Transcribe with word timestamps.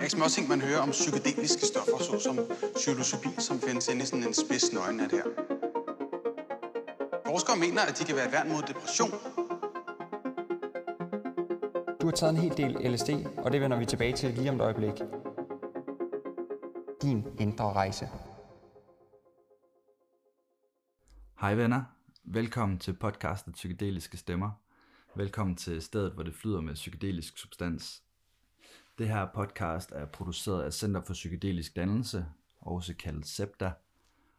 er 0.00 0.04
ikke 0.04 0.16
småting, 0.16 0.48
man 0.48 0.60
hører 0.60 0.80
om 0.80 0.90
psykedeliske 0.90 1.66
stoffer, 1.66 1.98
såsom 1.98 2.38
psilocybin, 2.74 3.40
som 3.48 3.60
findes 3.60 3.88
inde 3.88 4.02
i 4.02 4.06
sådan 4.06 4.26
en 4.26 4.34
spids 4.34 4.72
nøgenat 4.72 5.12
her. 5.12 5.24
Forskere 7.26 7.56
mener, 7.64 7.82
at 7.90 7.98
de 7.98 8.04
kan 8.04 8.16
være 8.16 8.26
et 8.26 8.32
værn 8.32 8.48
mod 8.52 8.62
depression. 8.62 9.10
Du 12.00 12.06
har 12.06 12.14
taget 12.16 12.32
en 12.34 12.40
hel 12.44 12.56
del 12.56 12.92
LSD, 12.92 13.10
og 13.44 13.52
det 13.52 13.60
vender 13.60 13.78
vi 13.78 13.86
tilbage 13.86 14.16
til 14.16 14.34
lige 14.34 14.50
om 14.50 14.56
et 14.56 14.62
øjeblik. 14.62 14.96
Din 17.02 17.26
indre 17.38 17.72
rejse. 17.72 18.08
Hej 21.40 21.54
venner, 21.54 21.82
velkommen 22.24 22.78
til 22.78 22.92
podcastet 22.92 23.54
Psykedeliske 23.54 24.16
Stemmer. 24.16 24.50
Velkommen 25.16 25.56
til 25.56 25.82
stedet, 25.82 26.12
hvor 26.12 26.22
det 26.22 26.34
flyder 26.34 26.60
med 26.60 26.74
psykedelisk 26.74 27.38
substans. 27.38 28.02
Det 29.00 29.08
her 29.08 29.26
podcast 29.34 29.92
er 29.92 30.06
produceret 30.06 30.62
af 30.62 30.72
Center 30.72 31.00
for 31.00 31.12
Psykedelisk 31.12 31.76
Dannelse, 31.76 32.26
også 32.60 32.94
kaldet 32.94 33.26
SEPTA. 33.26 33.70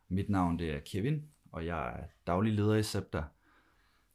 Mit 0.09 0.29
navn 0.29 0.59
det 0.59 0.71
er 0.71 0.79
Kevin, 0.79 1.23
og 1.51 1.65
jeg 1.65 1.89
er 1.89 2.03
daglig 2.27 2.53
leder 2.53 2.75
i 2.75 2.83
SEPTA. 2.83 3.23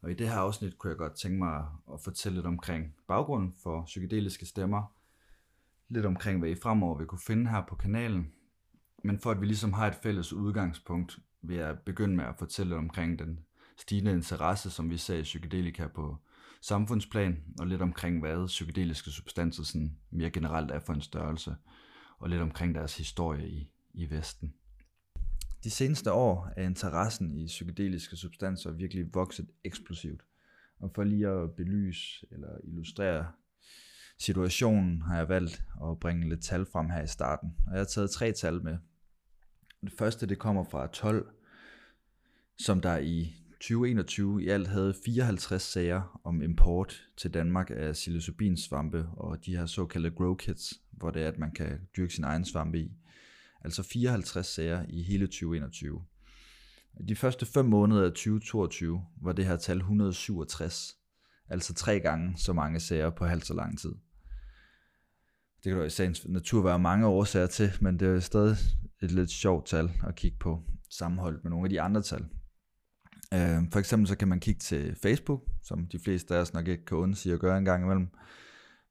Og 0.01 0.11
i 0.11 0.13
det 0.13 0.29
her 0.29 0.35
afsnit 0.35 0.77
kunne 0.77 0.89
jeg 0.89 0.97
godt 0.97 1.15
tænke 1.15 1.37
mig 1.37 1.65
at 1.93 2.01
fortælle 2.01 2.35
lidt 2.35 2.45
omkring 2.45 2.95
baggrunden 3.07 3.53
for 3.63 3.83
psykedeliske 3.85 4.45
stemmer. 4.45 4.93
Lidt 5.89 6.05
omkring, 6.05 6.39
hvad 6.39 6.49
I 6.49 6.55
fremover 6.55 6.97
vil 6.97 7.07
kunne 7.07 7.21
finde 7.27 7.49
her 7.49 7.63
på 7.65 7.75
kanalen. 7.75 8.31
Men 9.03 9.19
for 9.19 9.31
at 9.31 9.41
vi 9.41 9.45
ligesom 9.45 9.73
har 9.73 9.87
et 9.87 9.95
fælles 9.95 10.33
udgangspunkt, 10.33 11.19
vil 11.41 11.57
jeg 11.57 11.79
begynde 11.79 12.15
med 12.15 12.25
at 12.25 12.35
fortælle 12.39 12.69
lidt 12.69 12.79
omkring 12.79 13.19
den 13.19 13.39
stigende 13.77 14.11
interesse, 14.11 14.69
som 14.69 14.89
vi 14.89 14.97
ser 14.97 15.17
i 15.17 15.23
psykedelika 15.23 15.87
på 15.87 16.17
samfundsplan, 16.61 17.43
og 17.59 17.67
lidt 17.67 17.81
omkring, 17.81 18.19
hvad 18.19 18.47
psykedeliske 18.47 19.11
substanser 19.11 19.63
sådan 19.63 19.97
mere 20.11 20.29
generelt 20.29 20.71
er 20.71 20.79
for 20.79 20.93
en 20.93 21.01
størrelse, 21.01 21.55
og 22.19 22.29
lidt 22.29 22.41
omkring 22.41 22.75
deres 22.75 22.97
historie 22.97 23.49
i, 23.49 23.69
i 23.93 24.09
Vesten. 24.09 24.53
De 25.63 25.69
seneste 25.69 26.11
år 26.11 26.53
er 26.55 26.63
interessen 26.63 27.37
i 27.37 27.45
psykedeliske 27.45 28.15
substanser 28.15 28.71
virkelig 28.71 29.13
vokset 29.13 29.47
eksplosivt. 29.63 30.21
Og 30.79 30.91
for 30.95 31.03
lige 31.03 31.27
at 31.27 31.51
belyse 31.51 32.27
eller 32.31 32.57
illustrere 32.63 33.27
situationen, 34.19 35.01
har 35.01 35.17
jeg 35.17 35.29
valgt 35.29 35.63
at 35.83 35.99
bringe 35.99 36.29
lidt 36.29 36.43
tal 36.43 36.65
frem 36.65 36.89
her 36.89 37.03
i 37.03 37.07
starten. 37.07 37.55
Og 37.65 37.71
jeg 37.71 37.79
har 37.79 37.85
taget 37.85 38.11
tre 38.11 38.31
tal 38.31 38.63
med. 38.63 38.77
Det 39.81 39.93
første 39.97 40.25
det 40.25 40.39
kommer 40.39 40.63
fra 40.63 40.87
12, 40.87 41.33
som 42.59 42.81
der 42.81 42.97
i 42.97 43.35
2021 43.59 44.43
i 44.43 44.49
alt 44.49 44.67
havde 44.67 44.93
54 45.05 45.61
sager 45.61 46.19
om 46.23 46.41
import 46.41 47.03
til 47.17 47.33
Danmark 47.33 47.71
af 47.73 47.93
psilocybinsvampe 47.93 49.07
og 49.17 49.45
de 49.45 49.57
her 49.57 49.65
såkaldte 49.65 50.11
grow 50.11 50.35
kits, 50.35 50.73
hvor 50.91 51.11
det 51.11 51.23
er, 51.23 51.27
at 51.27 51.37
man 51.37 51.51
kan 51.51 51.79
dyrke 51.97 52.13
sin 52.13 52.23
egen 52.23 52.45
svampe 52.45 52.79
i. 52.79 52.91
Altså 53.61 53.83
54 53.83 54.47
sager 54.47 54.85
i 54.89 55.03
hele 55.03 55.27
2021. 55.27 56.01
De 57.07 57.15
første 57.15 57.45
5 57.45 57.65
måneder 57.65 58.03
af 58.03 58.11
2022 58.11 59.01
var 59.21 59.31
det 59.31 59.45
her 59.45 59.57
tal 59.57 59.77
167, 59.77 60.97
altså 61.49 61.73
tre 61.73 61.99
gange 61.99 62.37
så 62.37 62.53
mange 62.53 62.79
sager 62.79 63.09
på 63.09 63.25
halvt 63.25 63.45
så 63.45 63.53
lang 63.53 63.79
tid. 63.79 63.95
Det 65.63 65.71
kan 65.71 65.77
der 65.77 65.85
i 65.85 65.89
sagens 65.89 66.27
natur 66.27 66.63
være 66.63 66.79
mange 66.79 67.07
årsager 67.07 67.47
til, 67.47 67.71
men 67.81 67.99
det 67.99 68.07
er 68.07 68.19
stadig 68.19 68.55
et 69.01 69.11
lidt 69.11 69.29
sjovt 69.29 69.65
tal 69.65 69.91
at 70.07 70.15
kigge 70.15 70.37
på, 70.39 70.63
sammenholdt 70.89 71.43
med 71.43 71.51
nogle 71.51 71.65
af 71.65 71.69
de 71.69 71.81
andre 71.81 72.01
tal. 72.01 72.25
Øh, 73.33 73.71
for 73.71 73.79
eksempel 73.79 74.07
så 74.07 74.17
kan 74.17 74.27
man 74.27 74.39
kigge 74.39 74.59
til 74.59 74.95
Facebook, 75.01 75.41
som 75.63 75.87
de 75.87 75.99
fleste 75.99 76.35
af 76.35 76.39
os 76.39 76.53
nok 76.53 76.67
ikke 76.67 76.85
kan 76.85 76.97
undsige 76.97 77.33
at 77.33 77.39
gøre 77.39 77.57
en 77.57 77.65
gang 77.65 77.83
imellem, 77.83 78.07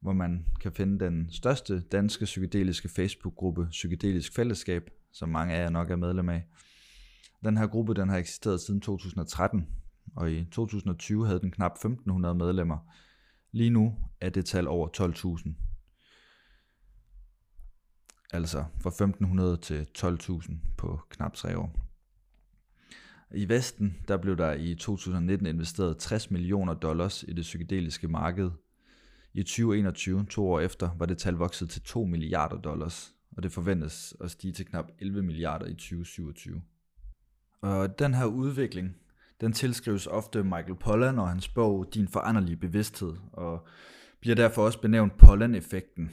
hvor 0.00 0.12
man 0.12 0.46
kan 0.60 0.72
finde 0.72 1.04
den 1.04 1.30
største 1.30 1.80
danske 1.80 2.24
psykedeliske 2.24 2.88
Facebook-gruppe, 2.88 3.68
Psykedelisk 3.70 4.34
Fællesskab, 4.34 4.90
som 5.12 5.28
mange 5.28 5.54
af 5.54 5.62
jer 5.62 5.70
nok 5.70 5.90
er 5.90 5.96
medlem 5.96 6.28
af. 6.28 6.46
Den 7.44 7.56
her 7.56 7.66
gruppe 7.66 7.94
den 7.94 8.08
har 8.08 8.16
eksisteret 8.16 8.60
siden 8.60 8.80
2013, 8.80 9.66
og 10.16 10.32
i 10.32 10.44
2020 10.44 11.26
havde 11.26 11.40
den 11.40 11.50
knap 11.50 11.72
1500 11.72 12.34
medlemmer. 12.34 12.78
Lige 13.52 13.70
nu 13.70 13.94
er 14.20 14.30
det 14.30 14.46
tal 14.46 14.68
over 14.68 14.88
12.000. 14.88 15.52
Altså 18.32 18.64
fra 18.80 18.90
1500 18.90 19.56
til 19.56 19.86
12.000 19.98 20.54
på 20.76 21.00
knap 21.10 21.34
3 21.34 21.58
år. 21.58 21.85
I 23.34 23.48
Vesten 23.48 23.96
der 24.08 24.16
blev 24.16 24.36
der 24.36 24.52
i 24.52 24.74
2019 24.74 25.46
investeret 25.46 25.98
60 25.98 26.30
millioner 26.30 26.74
dollars 26.74 27.22
i 27.22 27.32
det 27.32 27.42
psykedeliske 27.42 28.08
marked. 28.08 28.50
I 29.34 29.42
2021, 29.42 30.26
to 30.30 30.48
år 30.48 30.60
efter, 30.60 30.90
var 30.98 31.06
det 31.06 31.18
tal 31.18 31.34
vokset 31.34 31.70
til 31.70 31.82
2 31.82 32.04
milliarder 32.04 32.56
dollars, 32.56 33.14
og 33.36 33.42
det 33.42 33.52
forventes 33.52 34.16
at 34.20 34.30
stige 34.30 34.52
til 34.52 34.66
knap 34.66 34.92
11 34.98 35.22
milliarder 35.22 35.66
i 35.66 35.74
2027. 35.74 36.62
Og 37.60 37.98
den 37.98 38.14
her 38.14 38.24
udvikling, 38.24 38.96
den 39.40 39.52
tilskrives 39.52 40.06
ofte 40.06 40.42
Michael 40.42 40.76
Pollan 40.80 41.18
og 41.18 41.28
hans 41.28 41.48
bog 41.48 41.94
Din 41.94 42.08
foranderlige 42.08 42.56
bevidsthed, 42.56 43.14
og 43.32 43.66
bliver 44.20 44.36
derfor 44.36 44.64
også 44.64 44.80
benævnt 44.80 45.18
Pollan-effekten. 45.18 46.10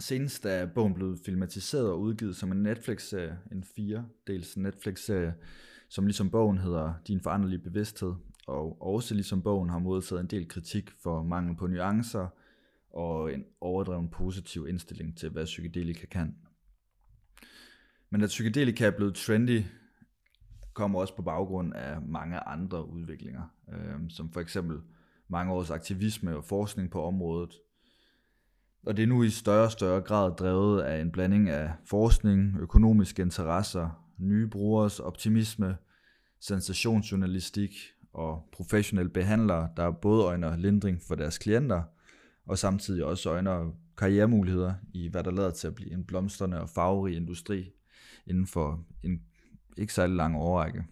Senest 0.00 0.46
er 0.46 0.66
bogen 0.66 0.94
blevet 0.94 1.20
filmatiseret 1.26 1.90
og 1.90 2.00
udgivet 2.00 2.36
som 2.36 2.52
en 2.52 2.62
Netflix-serie, 2.62 3.38
en 3.52 3.64
fire-dels 3.64 4.56
Netflix-serie, 4.56 5.34
som 5.88 6.06
ligesom 6.06 6.30
bogen 6.30 6.58
hedder 6.58 6.94
Din 7.08 7.20
foranderlige 7.20 7.58
bevidsthed, 7.58 8.14
og 8.46 8.82
også 8.82 9.14
ligesom 9.14 9.42
bogen 9.42 9.70
har 9.70 9.78
modtaget 9.78 10.20
en 10.20 10.26
del 10.26 10.48
kritik 10.48 10.90
for 11.02 11.22
mangel 11.22 11.56
på 11.56 11.66
nuancer 11.66 12.28
og 12.90 13.34
en 13.34 13.44
overdreven 13.60 14.08
positiv 14.08 14.66
indstilling 14.68 15.18
til, 15.18 15.30
hvad 15.30 15.44
psykedelika 15.44 16.06
kan. 16.06 16.36
Men 18.10 18.22
at 18.22 18.28
psykedelika 18.28 18.86
er 18.86 18.90
blevet 18.90 19.14
trendy, 19.14 19.62
kommer 20.74 21.00
også 21.00 21.16
på 21.16 21.22
baggrund 21.22 21.74
af 21.74 22.02
mange 22.02 22.38
andre 22.38 22.88
udviklinger, 22.88 23.42
øh, 23.72 24.00
som 24.08 24.32
for 24.32 24.40
eksempel 24.40 24.80
mange 25.28 25.52
års 25.52 25.70
aktivisme 25.70 26.36
og 26.36 26.44
forskning 26.44 26.90
på 26.90 27.02
området. 27.02 27.52
Og 28.86 28.96
det 28.96 29.02
er 29.02 29.06
nu 29.06 29.22
i 29.22 29.30
større 29.30 29.64
og 29.64 29.72
større 29.72 30.00
grad 30.00 30.36
drevet 30.36 30.82
af 30.82 31.00
en 31.00 31.12
blanding 31.12 31.48
af 31.48 31.72
forskning, 31.84 32.56
økonomiske 32.60 33.22
interesser, 33.22 34.05
nye 34.18 34.46
brugers 34.46 35.00
optimisme, 35.00 35.76
sensationsjournalistik 36.40 37.70
og 38.12 38.48
professionelle 38.52 39.10
behandlere, 39.10 39.68
der 39.76 39.90
både 39.90 40.24
øjner 40.24 40.56
lindring 40.56 41.02
for 41.02 41.14
deres 41.14 41.38
klienter, 41.38 41.82
og 42.46 42.58
samtidig 42.58 43.04
også 43.04 43.30
øjner 43.30 43.72
karrieremuligheder 43.96 44.74
i, 44.94 45.08
hvad 45.08 45.24
der 45.24 45.30
lader 45.30 45.50
til 45.50 45.66
at 45.66 45.74
blive 45.74 45.92
en 45.92 46.04
blomstrende 46.04 46.60
og 46.60 46.68
farverig 46.68 47.16
industri 47.16 47.72
inden 48.26 48.46
for 48.46 48.84
en 49.02 49.22
ikke 49.76 49.94
særlig 49.94 50.16
lang 50.16 50.36
overrække. 50.36 50.84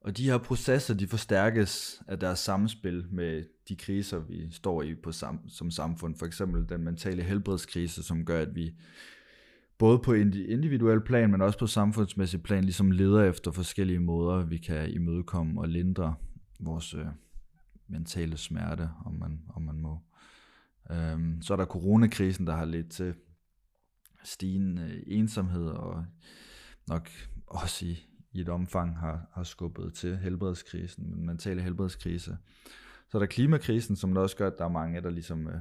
Og 0.00 0.16
de 0.16 0.24
her 0.24 0.38
processer, 0.38 0.94
de 0.94 1.06
forstærkes 1.06 2.02
af 2.08 2.18
deres 2.18 2.38
samspil 2.38 3.06
med 3.10 3.44
de 3.68 3.76
kriser, 3.76 4.18
vi 4.18 4.48
står 4.50 4.82
i 4.82 4.94
på 4.94 5.12
sam- 5.12 5.48
som 5.48 5.70
samfund. 5.70 6.16
For 6.16 6.26
eksempel 6.26 6.68
den 6.68 6.84
mentale 6.84 7.22
helbredskrise, 7.22 8.02
som 8.02 8.24
gør, 8.24 8.42
at 8.42 8.54
vi 8.54 8.74
både 9.82 9.98
på 9.98 10.12
individuel 10.12 11.00
plan, 11.00 11.30
men 11.30 11.40
også 11.40 11.58
på 11.58 11.66
samfundsmæssig 11.66 12.42
plan, 12.42 12.64
ligesom 12.64 12.90
leder 12.90 13.24
efter 13.24 13.50
forskellige 13.50 13.98
måder, 13.98 14.44
vi 14.44 14.58
kan 14.58 14.90
imødekomme 14.90 15.60
og 15.60 15.68
lindre 15.68 16.14
vores 16.58 16.94
øh, 16.94 17.06
mentale 17.88 18.36
smerte, 18.36 18.90
om 19.06 19.12
man, 19.14 19.40
om 19.54 19.62
man 19.62 19.80
må. 19.80 19.98
Øhm, 20.90 21.42
så 21.42 21.52
er 21.52 21.56
der 21.56 21.64
coronakrisen, 21.64 22.46
der 22.46 22.56
har 22.56 22.64
ledt 22.64 22.90
til 22.90 23.14
stigende 24.24 24.82
øh, 24.82 25.02
ensomhed, 25.06 25.66
og 25.66 26.04
nok 26.88 27.08
også 27.46 27.86
i, 27.86 28.06
i 28.32 28.40
et 28.40 28.48
omfang 28.48 28.98
har, 28.98 29.26
har 29.32 29.42
skubbet 29.42 29.94
til 29.94 30.16
helbredskrisen, 30.16 31.12
den 31.12 31.26
mentale 31.26 31.62
helbredskrise. 31.62 32.36
Så 33.10 33.18
er 33.18 33.18
der 33.18 33.26
klimakrisen, 33.26 33.96
som 33.96 34.14
der 34.14 34.20
også 34.20 34.36
gør, 34.36 34.46
at 34.46 34.58
der 34.58 34.64
er 34.64 34.68
mange, 34.68 35.00
der 35.00 35.10
ligesom 35.10 35.48
øh, 35.48 35.60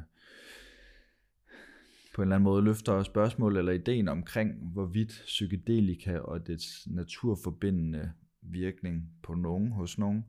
på 2.16 2.22
en 2.22 2.28
eller 2.28 2.36
anden 2.36 2.44
måde 2.44 2.64
løfter 2.64 3.04
spørgsmål 3.04 3.58
eller 3.58 3.72
ideen 3.72 4.08
omkring, 4.08 4.72
hvorvidt 4.74 5.24
psykedelika 5.26 6.18
og 6.18 6.48
dets 6.48 6.88
naturforbindende 6.88 8.12
virkning 8.42 9.10
på 9.24 9.34
nogen, 9.34 9.72
hos 9.72 9.98
nogen, 9.98 10.26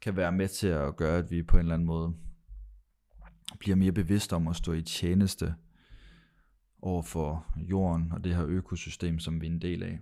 kan 0.00 0.16
være 0.16 0.32
med 0.32 0.48
til 0.48 0.68
at 0.68 0.96
gøre, 0.96 1.18
at 1.18 1.30
vi 1.30 1.42
på 1.42 1.56
en 1.56 1.60
eller 1.60 1.74
anden 1.74 1.86
måde 1.86 2.14
bliver 3.58 3.76
mere 3.76 3.92
bevidste 3.92 4.36
om 4.36 4.48
at 4.48 4.56
stå 4.56 4.72
i 4.72 4.82
tjeneste 4.82 5.54
over 6.82 7.02
for 7.02 7.54
jorden 7.56 8.12
og 8.12 8.24
det 8.24 8.34
her 8.34 8.46
økosystem, 8.46 9.18
som 9.18 9.40
vi 9.40 9.46
er 9.46 9.50
en 9.50 9.62
del 9.62 9.82
af. 9.82 9.98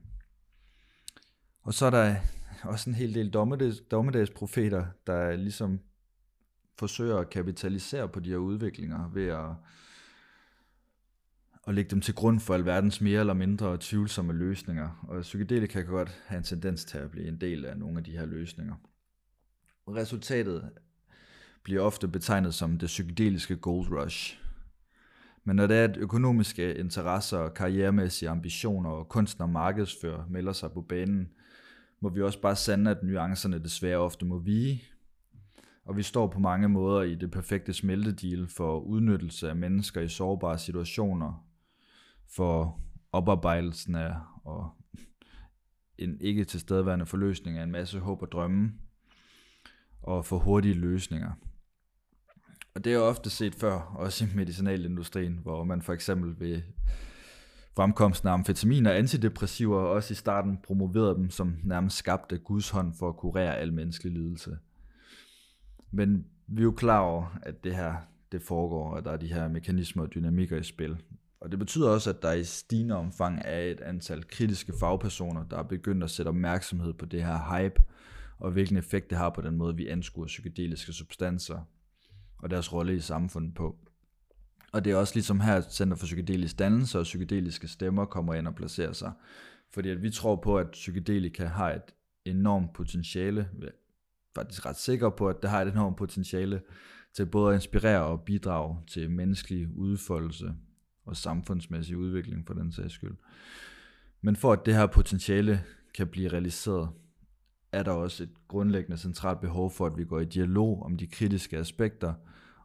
Og 1.62 1.74
så 1.74 1.86
er 1.86 1.90
der 1.90 2.16
også 2.62 2.90
en 2.90 2.94
hel 2.94 3.14
del 3.14 3.30
dommedags, 3.30 3.80
dommedagsprofeter, 3.80 4.86
der 5.06 5.36
ligesom 5.36 5.80
forsøger 6.78 7.16
at 7.18 7.30
kapitalisere 7.30 8.08
på 8.08 8.20
de 8.20 8.30
her 8.30 8.36
udviklinger 8.36 9.08
ved 9.08 9.26
at 9.26 9.54
og 11.62 11.74
lægge 11.74 11.90
dem 11.90 12.00
til 12.00 12.14
grund 12.14 12.40
for 12.40 12.54
alverdens 12.54 13.00
mere 13.00 13.20
eller 13.20 13.34
mindre 13.34 13.76
tvivlsomme 13.80 14.32
løsninger. 14.32 15.06
Og 15.08 15.22
psykedelika 15.22 15.82
kan 15.82 15.86
godt 15.86 16.22
have 16.26 16.38
en 16.38 16.44
tendens 16.44 16.84
til 16.84 16.98
at 16.98 17.10
blive 17.10 17.28
en 17.28 17.40
del 17.40 17.64
af 17.64 17.76
nogle 17.78 17.98
af 17.98 18.04
de 18.04 18.10
her 18.10 18.26
løsninger. 18.26 18.74
Resultatet 19.88 20.70
bliver 21.62 21.82
ofte 21.82 22.08
betegnet 22.08 22.54
som 22.54 22.78
det 22.78 22.86
psykedeliske 22.86 23.56
gold 23.56 23.90
rush. 23.90 24.40
Men 25.44 25.56
når 25.56 25.66
det 25.66 25.76
er, 25.76 25.84
at 25.84 25.96
økonomiske 25.96 26.74
interesser, 26.74 27.48
karrieremæssige 27.48 28.28
ambitioner 28.28 28.90
og 28.90 29.08
kunstner 29.08 29.46
og 29.46 29.52
markedsfører 29.52 30.24
melder 30.28 30.52
sig 30.52 30.72
på 30.72 30.80
banen, 30.80 31.28
må 32.00 32.08
vi 32.08 32.22
også 32.22 32.40
bare 32.40 32.56
sande, 32.56 32.90
at 32.90 33.02
nuancerne 33.02 33.58
desværre 33.58 33.98
ofte 33.98 34.26
må 34.26 34.38
vige. 34.38 34.82
Og 35.84 35.96
vi 35.96 36.02
står 36.02 36.26
på 36.26 36.38
mange 36.38 36.68
måder 36.68 37.02
i 37.02 37.14
det 37.14 37.30
perfekte 37.30 37.72
smeltedeal 37.72 38.48
for 38.48 38.80
udnyttelse 38.80 39.48
af 39.48 39.56
mennesker 39.56 40.00
i 40.00 40.08
sårbare 40.08 40.58
situationer, 40.58 41.49
for 42.36 42.80
oparbejdelsen 43.12 43.94
af 43.94 44.14
og 44.44 44.70
en 45.98 46.20
ikke 46.20 46.44
tilstedeværende 46.44 47.06
forløsning 47.06 47.58
af 47.58 47.62
en 47.62 47.70
masse 47.70 47.98
håb 47.98 48.22
og 48.22 48.32
drømme, 48.32 48.72
og 50.02 50.24
for 50.24 50.38
hurtige 50.38 50.74
løsninger. 50.74 51.32
Og 52.74 52.84
det 52.84 52.94
er 52.94 52.98
ofte 52.98 53.30
set 53.30 53.54
før, 53.54 53.72
også 53.80 54.24
i 54.24 54.28
medicinalindustrien, 54.34 55.38
hvor 55.42 55.64
man 55.64 55.82
for 55.82 55.92
eksempel 55.92 56.40
ved 56.40 56.62
fremkomsten 57.76 58.28
af 58.28 58.32
amfetamin 58.32 58.86
og 58.86 58.98
antidepressiver 58.98 59.80
også 59.80 60.12
i 60.12 60.14
starten 60.14 60.58
promoverede 60.64 61.14
dem 61.14 61.30
som 61.30 61.56
nærmest 61.64 61.96
skabte 61.96 62.38
Guds 62.38 62.70
hånd 62.70 62.94
for 62.98 63.08
at 63.08 63.16
kurere 63.16 63.56
al 63.56 63.72
menneskelig 63.72 64.12
lidelse. 64.12 64.58
Men 65.90 66.26
vi 66.46 66.60
er 66.60 66.64
jo 66.64 66.72
klar 66.72 67.00
over, 67.00 67.38
at 67.42 67.64
det 67.64 67.76
her 67.76 67.94
det 68.32 68.42
foregår, 68.42 68.94
og 68.96 69.04
der 69.04 69.10
er 69.10 69.16
de 69.16 69.32
her 69.32 69.48
mekanismer 69.48 70.02
og 70.02 70.14
dynamikker 70.14 70.56
i 70.56 70.62
spil. 70.62 70.96
Og 71.40 71.50
det 71.50 71.58
betyder 71.58 71.88
også, 71.88 72.10
at 72.10 72.22
der 72.22 72.32
i 72.32 72.44
stigende 72.44 72.96
omfang 72.96 73.42
er 73.44 73.60
et 73.60 73.80
antal 73.80 74.28
kritiske 74.28 74.72
fagpersoner, 74.80 75.44
der 75.44 75.58
er 75.58 75.62
begyndt 75.62 76.04
at 76.04 76.10
sætte 76.10 76.28
opmærksomhed 76.28 76.92
på 76.92 77.06
det 77.06 77.24
her 77.24 77.58
hype, 77.58 77.82
og 78.38 78.50
hvilken 78.50 78.76
effekt 78.76 79.10
det 79.10 79.18
har 79.18 79.30
på 79.30 79.40
den 79.40 79.56
måde, 79.56 79.76
vi 79.76 79.88
anskuer 79.88 80.26
psykedeliske 80.26 80.92
substanser 80.92 81.60
og 82.38 82.50
deres 82.50 82.72
rolle 82.72 82.94
i 82.94 83.00
samfundet 83.00 83.54
på. 83.54 83.78
Og 84.72 84.84
det 84.84 84.92
er 84.92 84.96
også 84.96 85.14
ligesom 85.14 85.40
her, 85.40 85.54
at 85.54 85.74
Center 85.74 85.96
for 85.96 86.06
Psykedelisk 86.06 86.58
Dannelse 86.58 86.98
og 86.98 87.02
psykedeliske 87.02 87.68
stemmer 87.68 88.04
kommer 88.04 88.34
ind 88.34 88.48
og 88.48 88.54
placerer 88.54 88.92
sig. 88.92 89.12
Fordi 89.72 89.90
at 89.90 90.02
vi 90.02 90.10
tror 90.10 90.36
på, 90.36 90.58
at 90.58 90.70
psykedelika 90.70 91.44
har 91.44 91.72
et 91.72 91.94
enormt 92.24 92.72
potentiale, 92.72 93.48
vi 93.52 93.66
er 93.66 93.70
faktisk 94.34 94.66
ret 94.66 94.76
sikre 94.76 95.12
på, 95.12 95.28
at 95.28 95.36
det 95.42 95.50
har 95.50 95.62
et 95.62 95.68
enormt 95.68 95.96
potentiale 95.96 96.62
til 97.14 97.26
både 97.26 97.48
at 97.48 97.54
inspirere 97.54 98.04
og 98.04 98.20
bidrage 98.20 98.76
til 98.86 99.10
menneskelig 99.10 99.68
udfoldelse 99.76 100.54
og 101.04 101.16
samfundsmæssig 101.16 101.96
udvikling 101.96 102.46
for 102.46 102.54
den 102.54 102.72
sags 102.72 102.94
skyld. 102.94 103.16
Men 104.20 104.36
for 104.36 104.52
at 104.52 104.66
det 104.66 104.74
her 104.74 104.86
potentiale 104.86 105.64
kan 105.94 106.06
blive 106.06 106.28
realiseret, 106.28 106.88
er 107.72 107.82
der 107.82 107.92
også 107.92 108.22
et 108.22 108.48
grundlæggende 108.48 108.98
centralt 108.98 109.40
behov 109.40 109.70
for, 109.70 109.86
at 109.86 109.96
vi 109.96 110.04
går 110.04 110.20
i 110.20 110.24
dialog 110.24 110.82
om 110.82 110.96
de 110.96 111.06
kritiske 111.06 111.58
aspekter, 111.58 112.14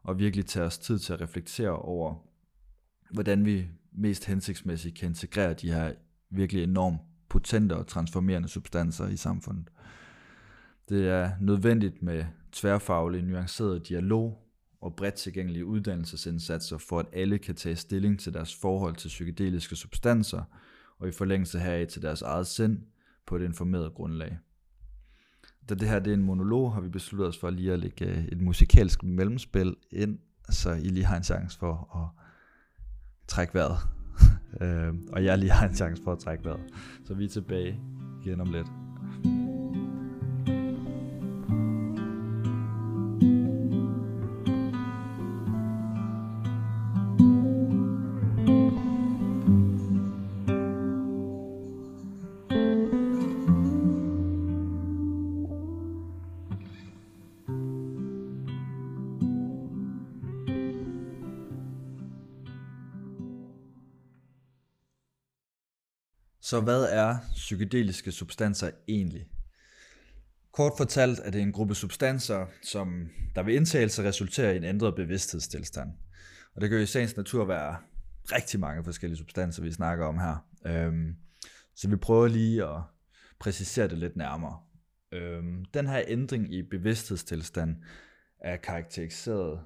og 0.04 0.20
virkelig 0.20 0.46
tager 0.46 0.68
os 0.68 0.78
tid 0.78 1.00
til 1.00 1.14
at 1.14 1.22
reflektere 1.22 1.76
over, 1.76 2.16
hvordan 3.12 3.46
vi 3.46 3.68
mest 3.92 4.26
hensigtsmæssigt 4.26 4.98
kan 4.98 5.10
integrere 5.10 5.54
de 5.54 5.72
her 5.72 5.94
virkelig 6.30 6.64
enormt 6.64 7.02
potente 7.30 7.74
og 7.76 7.88
transformerende 7.88 8.48
substanser 8.48 9.08
i 9.08 9.16
samfundet. 9.16 9.70
Det 10.90 11.08
er 11.08 11.32
nødvendigt 11.42 12.02
med 12.02 12.26
tværfaglig, 12.52 13.24
nuanceret 13.24 13.88
dialog 13.88 14.45
og 14.82 14.96
bredt 14.96 15.16
tilgængelige 15.16 15.66
uddannelsesindsatser 15.66 16.78
for 16.78 17.00
at 17.00 17.06
alle 17.14 17.38
kan 17.38 17.56
tage 17.56 17.76
stilling 17.76 18.20
til 18.20 18.34
deres 18.34 18.56
forhold 18.56 18.96
til 18.96 19.08
psykedeliske 19.08 19.76
substanser 19.76 20.44
og 21.00 21.08
i 21.08 21.12
forlængelse 21.12 21.60
heraf 21.60 21.88
til 21.88 22.02
deres 22.02 22.22
eget 22.22 22.48
sind 22.48 22.80
på 23.28 23.36
et 23.36 23.42
informeret 23.42 23.94
grundlag. 23.94 24.38
Da 25.70 25.76
det 25.76 25.90
her 25.90 26.00
det 26.00 26.12
er 26.12 26.14
en 26.14 26.24
monolog, 26.24 26.74
har 26.74 26.82
vi 26.82 26.90
besluttet 26.90 27.28
os 27.28 27.38
for 27.38 27.50
lige 27.50 27.74
at 27.74 27.80
lægge 27.80 28.06
øh, 28.06 28.26
et 28.26 28.42
musikalsk 28.42 29.04
mellemspil 29.04 29.76
ind, 29.92 30.20
så 30.50 30.72
I 30.72 30.88
lige 30.88 31.06
har 31.06 31.18
en 31.18 31.24
chance 31.24 31.60
for 31.60 31.96
at 31.96 32.26
trække 33.28 33.54
vejret. 33.54 33.78
Øh, 34.62 34.94
og 35.12 35.24
jeg 35.24 35.38
lige 35.38 35.52
har 35.52 35.68
en 35.68 35.76
chance 35.76 36.04
for 36.04 36.12
at 36.12 36.20
trække 36.20 36.46
vejret. 36.46 36.64
Så 37.06 37.14
vi 37.14 37.26
er 37.26 37.30
tilbage 37.30 37.80
igen 38.22 38.42
om 38.42 38.52
lidt. 38.52 38.85
Så 66.46 66.62
hvad 66.62 66.84
er 66.84 67.18
psykedeliske 67.36 68.12
substanser 68.12 68.72
egentlig? 68.88 69.28
Kort 70.52 70.74
fortalt 70.78 71.20
er 71.24 71.32
det 71.32 71.42
en 71.42 71.52
gruppe 71.52 71.76
substanser, 71.76 72.46
som 72.64 73.10
der 73.36 73.44
ved 73.44 73.54
indtagelse 73.54 74.04
resulterer 74.04 74.52
i 74.52 74.58
en 74.58 74.64
ændret 74.64 74.96
bevidsthedstilstand. 74.96 75.90
Og 76.56 76.62
det 76.62 76.70
kan 76.70 76.78
jo 76.78 76.84
i 76.84 76.86
sagens 76.86 77.18
natur 77.18 77.46
være 77.46 77.78
rigtig 78.26 78.60
mange 78.60 78.84
forskellige 78.84 79.18
substanser, 79.18 79.64
vi 79.64 79.72
snakker 79.72 80.06
om 80.06 80.18
her. 80.18 80.48
Øhm, 80.66 81.16
så 81.76 81.90
vi 81.90 81.96
prøver 81.96 82.28
lige 82.28 82.64
at 82.64 82.82
præcisere 83.40 83.88
det 83.88 83.98
lidt 83.98 84.16
nærmere. 84.16 84.60
Øhm, 85.12 85.66
den 85.74 85.88
her 85.88 86.04
ændring 86.08 86.54
i 86.54 86.64
bevidsthedstilstand 86.64 87.76
er 88.42 88.58
karakteriseret 88.58 89.60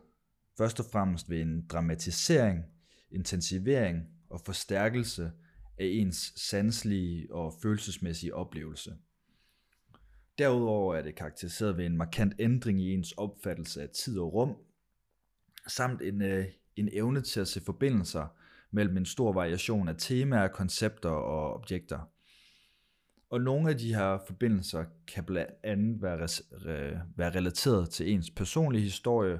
først 0.57 0.79
og 0.79 0.85
fremmest 0.91 1.29
ved 1.29 1.41
en 1.41 1.67
dramatisering, 1.67 2.63
intensivering 3.11 4.03
og 4.29 4.41
forstærkelse 4.45 5.31
af 5.79 5.85
ens 5.85 6.33
sanselige 6.35 7.33
og 7.33 7.53
følelsesmæssige 7.61 8.35
oplevelse. 8.35 8.95
Derudover 10.37 10.95
er 10.95 11.01
det 11.01 11.15
karakteriseret 11.15 11.77
ved 11.77 11.85
en 11.85 11.97
markant 11.97 12.33
ændring 12.39 12.81
i 12.81 12.93
ens 12.93 13.11
opfattelse 13.11 13.81
af 13.81 13.89
tid 13.89 14.19
og 14.19 14.33
rum, 14.33 14.55
samt 15.67 16.01
en, 16.01 16.21
øh, 16.21 16.45
en 16.75 16.89
evne 16.91 17.21
til 17.21 17.39
at 17.39 17.47
se 17.47 17.61
forbindelser 17.61 18.27
mellem 18.71 18.97
en 18.97 19.05
stor 19.05 19.33
variation 19.33 19.87
af 19.87 19.95
temaer, 19.97 20.47
koncepter 20.47 21.09
og 21.09 21.53
objekter. 21.53 21.99
Og 23.29 23.41
nogle 23.41 23.69
af 23.69 23.77
de 23.77 23.95
her 23.95 24.19
forbindelser 24.27 24.85
kan 25.07 25.23
blandt 25.23 25.51
andet 25.63 26.01
være, 26.01 26.27
være 27.15 27.35
relateret 27.35 27.89
til 27.89 28.11
ens 28.11 28.29
personlige 28.29 28.83
historie, 28.83 29.39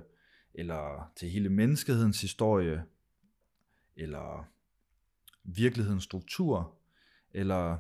eller 0.54 1.12
til 1.16 1.30
hele 1.30 1.50
menneskehedens 1.50 2.22
historie, 2.22 2.84
eller 3.96 4.48
virkelighedens 5.44 6.04
struktur, 6.04 6.76
eller 7.32 7.78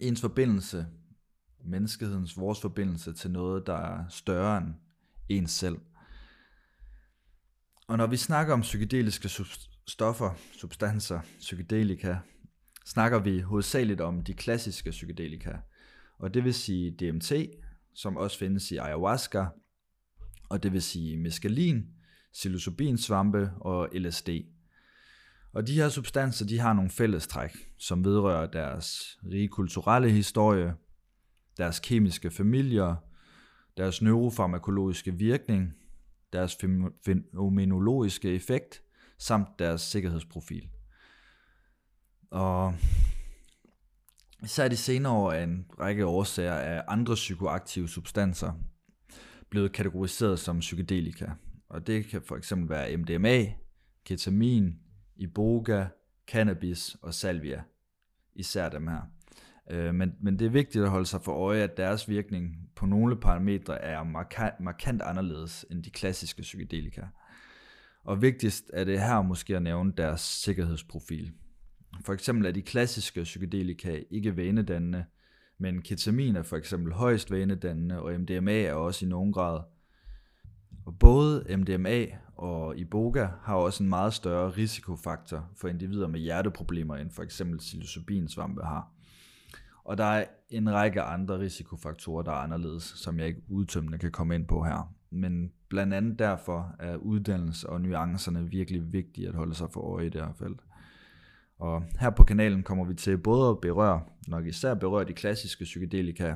ens 0.00 0.20
forbindelse, 0.20 0.86
menneskehedens, 1.64 2.36
vores 2.36 2.60
forbindelse 2.60 3.12
til 3.12 3.30
noget, 3.30 3.66
der 3.66 3.76
er 3.76 4.08
større 4.08 4.58
end 4.58 4.74
ens 5.28 5.50
selv. 5.50 5.78
Og 7.88 7.96
når 7.96 8.06
vi 8.06 8.16
snakker 8.16 8.54
om 8.54 8.60
psykedeliske 8.60 9.44
stoffer, 9.86 10.34
substanser, 10.52 11.20
psykedelika, 11.38 12.16
snakker 12.86 13.18
vi 13.18 13.40
hovedsageligt 13.40 14.00
om 14.00 14.24
de 14.24 14.34
klassiske 14.34 14.90
psykedelika. 14.90 15.52
Og 16.18 16.34
det 16.34 16.44
vil 16.44 16.54
sige 16.54 16.90
DMT, 16.90 17.32
som 17.94 18.16
også 18.16 18.38
findes 18.38 18.70
i 18.70 18.76
ayahuasca, 18.76 19.46
og 20.48 20.62
det 20.62 20.72
vil 20.72 20.82
sige 20.82 21.16
meskalin, 21.16 21.86
psilocybin 22.32 22.98
svampe 22.98 23.50
og 23.60 23.88
LSD. 23.92 24.28
Og 25.56 25.66
de 25.66 25.74
her 25.74 25.88
substanser, 25.88 26.46
de 26.46 26.58
har 26.58 26.72
nogle 26.72 26.90
fællestræk, 26.90 27.56
som 27.78 28.04
vedrører 28.04 28.46
deres 28.46 29.18
rige 29.30 29.48
kulturelle 29.48 30.10
historie, 30.10 30.74
deres 31.56 31.80
kemiske 31.80 32.30
familier, 32.30 32.94
deres 33.76 34.02
neurofarmakologiske 34.02 35.14
virkning, 35.14 35.72
deres 36.32 36.56
fænomenologiske 37.04 38.34
effekt, 38.34 38.82
samt 39.18 39.48
deres 39.58 39.80
sikkerhedsprofil. 39.80 40.68
Og 42.30 42.74
især 44.42 44.68
de 44.68 44.76
senere 44.76 45.12
år 45.12 45.32
er 45.32 45.42
en 45.42 45.66
række 45.80 46.06
årsager 46.06 46.54
af 46.54 46.82
andre 46.88 47.14
psykoaktive 47.14 47.88
substanser 47.88 48.52
blevet 49.50 49.72
kategoriseret 49.72 50.38
som 50.38 50.58
psykedelika. 50.58 51.26
Og 51.68 51.86
det 51.86 52.06
kan 52.06 52.22
for 52.22 52.36
eksempel 52.36 52.68
være 52.68 52.96
MDMA, 52.96 53.46
ketamin, 54.04 54.85
iboga, 55.16 55.86
cannabis 56.26 56.96
og 57.02 57.14
salvia. 57.14 57.62
Især 58.34 58.68
dem 58.68 58.86
her. 58.86 59.00
Øh, 59.70 59.94
men, 59.94 60.12
men 60.20 60.38
det 60.38 60.46
er 60.46 60.50
vigtigt 60.50 60.84
at 60.84 60.90
holde 60.90 61.06
sig 61.06 61.22
for 61.22 61.32
øje, 61.32 61.62
at 61.62 61.76
deres 61.76 62.08
virkning 62.08 62.56
på 62.76 62.86
nogle 62.86 63.16
parametre 63.16 63.82
er 63.82 64.04
markant, 64.04 64.60
markant 64.60 65.02
anderledes 65.02 65.66
end 65.70 65.84
de 65.84 65.90
klassiske 65.90 66.42
psykedelika. 66.42 67.02
Og 68.04 68.22
vigtigst 68.22 68.70
er 68.72 68.84
det 68.84 69.00
her 69.00 69.22
måske 69.22 69.56
at 69.56 69.62
nævne 69.62 69.92
deres 69.96 70.20
sikkerhedsprofil. 70.20 71.32
For 72.04 72.12
eksempel 72.12 72.46
er 72.46 72.52
de 72.52 72.62
klassiske 72.62 73.22
psykedelika 73.22 74.00
ikke 74.10 74.36
vanedannende, 74.36 75.04
men 75.58 75.82
ketamin 75.82 76.36
er 76.36 76.42
for 76.42 76.56
eksempel 76.56 76.92
højst 76.92 77.30
vanedannende, 77.30 78.02
og 78.02 78.20
MDMA 78.20 78.62
er 78.62 78.72
også 78.72 79.06
i 79.06 79.08
nogen 79.08 79.32
grad. 79.32 79.60
Og 80.86 80.98
både 80.98 81.56
MDMA 81.56 82.06
og 82.36 82.76
iboga 82.78 83.28
har 83.42 83.54
også 83.54 83.82
en 83.82 83.88
meget 83.88 84.14
større 84.14 84.50
risikofaktor 84.50 85.48
for 85.56 85.68
individer 85.68 86.08
med 86.08 86.20
hjerteproblemer, 86.20 86.96
end 86.96 87.10
for 87.10 87.22
eksempel 87.22 87.58
psilocybinsvampe 87.58 88.62
har. 88.62 88.90
Og 89.84 89.98
der 89.98 90.04
er 90.04 90.24
en 90.50 90.72
række 90.72 91.02
andre 91.02 91.38
risikofaktorer, 91.38 92.22
der 92.22 92.32
er 92.32 92.36
anderledes, 92.36 92.82
som 92.82 93.18
jeg 93.18 93.26
ikke 93.26 93.42
udtømmende 93.48 93.98
kan 93.98 94.12
komme 94.12 94.34
ind 94.34 94.46
på 94.46 94.62
her. 94.62 94.94
Men 95.10 95.52
blandt 95.68 95.94
andet 95.94 96.18
derfor 96.18 96.74
er 96.78 96.96
uddannelse 96.96 97.68
og 97.70 97.80
nuancerne 97.80 98.50
virkelig 98.50 98.92
vigtige 98.92 99.28
at 99.28 99.34
holde 99.34 99.54
sig 99.54 99.70
for 99.70 99.80
øje 99.80 100.06
i 100.06 100.08
det 100.08 100.20
her 100.20 100.32
felt. 100.32 100.60
Og 101.58 101.84
her 102.00 102.10
på 102.10 102.24
kanalen 102.24 102.62
kommer 102.62 102.84
vi 102.84 102.94
til 102.94 103.18
både 103.18 103.50
at 103.50 103.60
berøre, 103.60 104.00
nok 104.28 104.46
især 104.46 104.74
berøre 104.74 105.04
de 105.04 105.12
klassiske 105.12 105.64
psykedelika, 105.64 106.34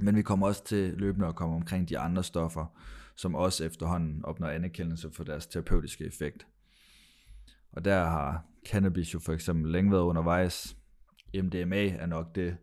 men 0.00 0.16
vi 0.16 0.22
kommer 0.22 0.46
også 0.46 0.64
til 0.64 0.92
løbende 0.92 1.26
at 1.26 1.34
komme 1.34 1.54
omkring 1.54 1.88
de 1.88 1.98
andre 1.98 2.24
stoffer, 2.24 2.66
som 3.16 3.34
også 3.34 3.64
efterhånden 3.64 4.24
opnår 4.24 4.48
anerkendelse 4.48 5.10
for 5.10 5.24
deres 5.24 5.46
terapeutiske 5.46 6.04
effekt. 6.04 6.46
Og 7.72 7.84
der 7.84 8.04
har 8.04 8.44
cannabis 8.66 9.14
jo 9.14 9.18
for 9.18 9.32
eksempel 9.32 9.72
længe 9.72 9.92
været 9.92 10.02
undervejs. 10.02 10.76
MDMA 11.34 11.86
er 11.86 12.06
nok 12.06 12.34
det, 12.34 12.56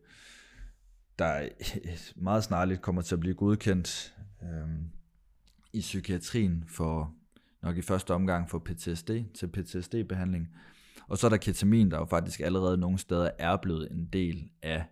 der 1.19 1.49
meget 2.15 2.43
snarligt 2.43 2.81
kommer 2.81 3.01
til 3.01 3.15
at 3.15 3.19
blive 3.19 3.35
godkendt 3.35 4.15
øh, 4.43 4.69
i 5.73 5.79
psykiatrien 5.79 6.63
for 6.67 7.15
nok 7.61 7.77
i 7.77 7.81
første 7.81 8.13
omgang 8.13 8.49
for 8.49 8.59
PTSD 8.59 9.09
til 9.35 9.47
PTSD-behandling. 9.47 10.47
Og 11.07 11.17
så 11.17 11.27
er 11.27 11.29
der 11.29 11.37
ketamin, 11.37 11.91
der 11.91 11.97
jo 11.97 12.05
faktisk 12.05 12.39
allerede 12.39 12.77
nogle 12.77 12.97
steder 12.97 13.31
er 13.39 13.57
blevet 13.57 13.91
en 13.91 14.05
del 14.05 14.49
af 14.61 14.85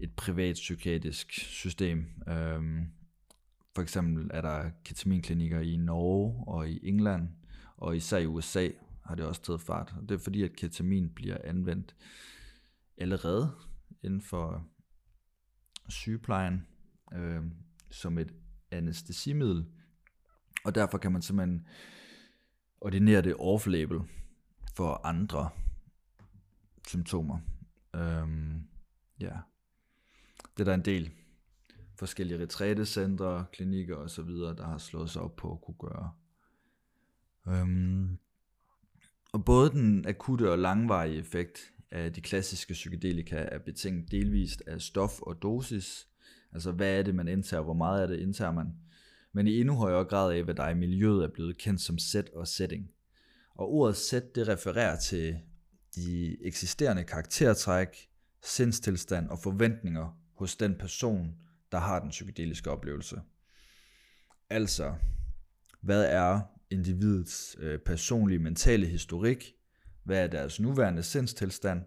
et 0.00 0.12
privat 0.16 0.54
psykiatrisk 0.54 1.32
system. 1.32 2.06
Øhm, 2.28 2.86
for 3.76 3.82
eksempel 3.82 4.30
er 4.34 4.40
der 4.40 4.70
ketaminklinikker 4.84 5.60
i 5.60 5.76
Norge 5.76 6.44
og 6.46 6.70
i 6.70 6.88
England, 6.88 7.28
og 7.76 7.96
især 7.96 8.18
i 8.18 8.26
USA 8.26 8.68
har 9.04 9.14
det 9.14 9.24
også 9.24 9.42
taget 9.42 9.60
fart. 9.60 9.94
Og 9.96 10.08
det 10.08 10.14
er 10.14 10.18
fordi, 10.18 10.42
at 10.42 10.56
ketamin 10.56 11.10
bliver 11.10 11.38
anvendt 11.44 11.96
allerede 12.96 13.50
inden 14.02 14.20
for 14.20 14.66
sygeplejen 15.88 16.66
øh, 17.12 17.42
som 17.90 18.18
et 18.18 18.34
anestesimiddel, 18.70 19.66
og 20.64 20.74
derfor 20.74 20.98
kan 20.98 21.12
man 21.12 21.22
simpelthen 21.22 21.66
ordinere 22.80 23.22
det 23.22 23.34
off-label 23.34 24.02
for 24.76 25.06
andre 25.06 25.50
symptomer. 26.86 27.38
Øhm, 27.94 28.68
ja. 29.20 29.36
Det 30.56 30.60
er 30.60 30.64
der 30.64 30.74
en 30.74 30.84
del 30.84 31.12
forskellige 31.98 32.42
retrætecentre, 32.42 33.46
klinikker 33.52 33.96
og 33.96 34.10
så 34.10 34.22
videre, 34.22 34.56
der 34.56 34.64
har 34.64 34.78
slået 34.78 35.10
sig 35.10 35.22
op 35.22 35.36
på 35.36 35.52
at 35.52 35.60
kunne 35.60 35.90
gøre. 35.90 36.10
Øhm, 37.48 38.18
og 39.32 39.44
både 39.44 39.70
den 39.70 40.08
akutte 40.08 40.50
og 40.50 40.58
langvarige 40.58 41.18
effekt 41.18 41.72
af 41.90 42.12
de 42.12 42.20
klassiske 42.20 42.72
psykedelika 42.72 43.36
er 43.36 43.58
betinget 43.58 44.10
delvist 44.10 44.62
af 44.66 44.80
stof 44.80 45.22
og 45.22 45.42
dosis, 45.42 46.08
altså 46.52 46.72
hvad 46.72 46.98
er 46.98 47.02
det, 47.02 47.14
man 47.14 47.28
indtager, 47.28 47.62
hvor 47.62 47.74
meget 47.74 48.02
af 48.02 48.08
det 48.08 48.18
indtager 48.18 48.52
man, 48.52 48.74
men 49.32 49.46
i 49.46 49.60
endnu 49.60 49.74
højere 49.74 50.04
grad 50.04 50.32
af, 50.32 50.44
hvad 50.44 50.54
der 50.54 50.68
i 50.68 50.74
miljøet 50.74 51.24
er 51.24 51.28
blevet 51.28 51.58
kendt 51.58 51.80
som 51.80 51.98
set 51.98 52.30
og 52.30 52.48
setting. 52.48 52.90
Og 53.54 53.72
ordet 53.72 53.96
set, 53.96 54.34
det 54.34 54.48
refererer 54.48 54.98
til 54.98 55.38
de 55.94 56.36
eksisterende 56.46 57.04
karaktertræk, 57.04 57.88
sindstilstand 58.42 59.28
og 59.28 59.38
forventninger 59.38 60.18
hos 60.34 60.56
den 60.56 60.74
person, 60.74 61.34
der 61.76 61.82
har 61.82 61.98
den 62.00 62.10
psykedeliske 62.10 62.70
oplevelse. 62.70 63.20
Altså, 64.50 64.94
hvad 65.80 66.04
er 66.04 66.40
individets 66.70 67.56
øh, 67.58 67.78
personlige 67.78 68.38
mentale 68.38 68.86
historik, 68.86 69.52
hvad 70.04 70.22
er 70.22 70.26
deres 70.26 70.60
nuværende 70.60 71.02
sindstilstand, 71.02 71.82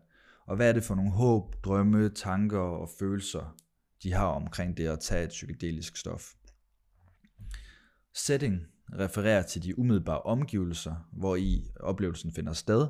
og 0.46 0.56
hvad 0.56 0.70
er 0.70 0.74
det 0.74 0.84
for 0.84 0.96
nogle 0.96 1.12
håb, 1.12 1.64
drømme, 1.64 2.10
tanker 2.10 2.60
og 2.60 2.90
følelser, 3.00 3.58
de 4.04 4.14
har 4.14 4.26
omkring 4.26 4.78
det 4.78 4.88
at 4.88 5.00
tage 5.00 5.24
et 5.24 5.30
psykedelisk 5.30 5.98
stof. 5.98 6.34
Setting 8.14 8.68
refererer 9.00 9.42
til 9.42 9.64
de 9.64 9.80
umiddelbare 9.80 10.22
omgivelser, 10.22 11.08
hvor 11.12 11.36
i 11.36 11.72
oplevelsen 11.80 12.32
finder 12.32 12.54
sted, 12.54 12.88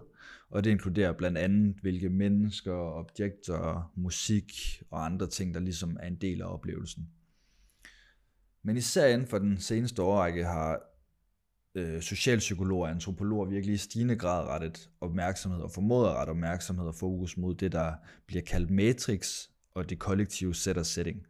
og 0.49 0.63
det 0.63 0.69
inkluderer 0.69 1.13
blandt 1.13 1.37
andet, 1.37 1.75
hvilke 1.81 2.09
mennesker, 2.09 2.73
objekter, 2.73 3.91
musik 3.95 4.51
og 4.91 5.05
andre 5.05 5.27
ting, 5.27 5.53
der 5.53 5.59
ligesom 5.59 5.97
er 5.99 6.07
en 6.07 6.15
del 6.15 6.41
af 6.41 6.53
oplevelsen. 6.53 7.09
Men 8.63 8.77
især 8.77 9.07
inden 9.07 9.27
for 9.27 9.39
den 9.39 9.59
seneste 9.59 10.01
årrække 10.01 10.43
har 10.43 10.81
øh, 11.75 12.01
socialpsykologer 12.01 12.85
og 12.85 12.91
antropologer 12.91 13.45
virkelig 13.45 13.73
i 13.73 13.77
stigende 13.77 14.15
grad 14.15 14.47
rettet 14.47 14.89
opmærksomhed 15.01 15.61
og 15.61 15.71
formået 15.71 16.09
at 16.09 16.15
rette 16.15 16.29
opmærksomhed 16.29 16.87
og 16.87 16.95
fokus 16.95 17.37
mod 17.37 17.55
det, 17.55 17.71
der 17.71 17.93
bliver 18.27 18.41
kaldt 18.41 18.69
matrix 18.69 19.47
og 19.75 19.89
det 19.89 19.99
kollektive 19.99 20.55
set 20.55 20.77
og 20.77 20.85
setting. 20.85 21.25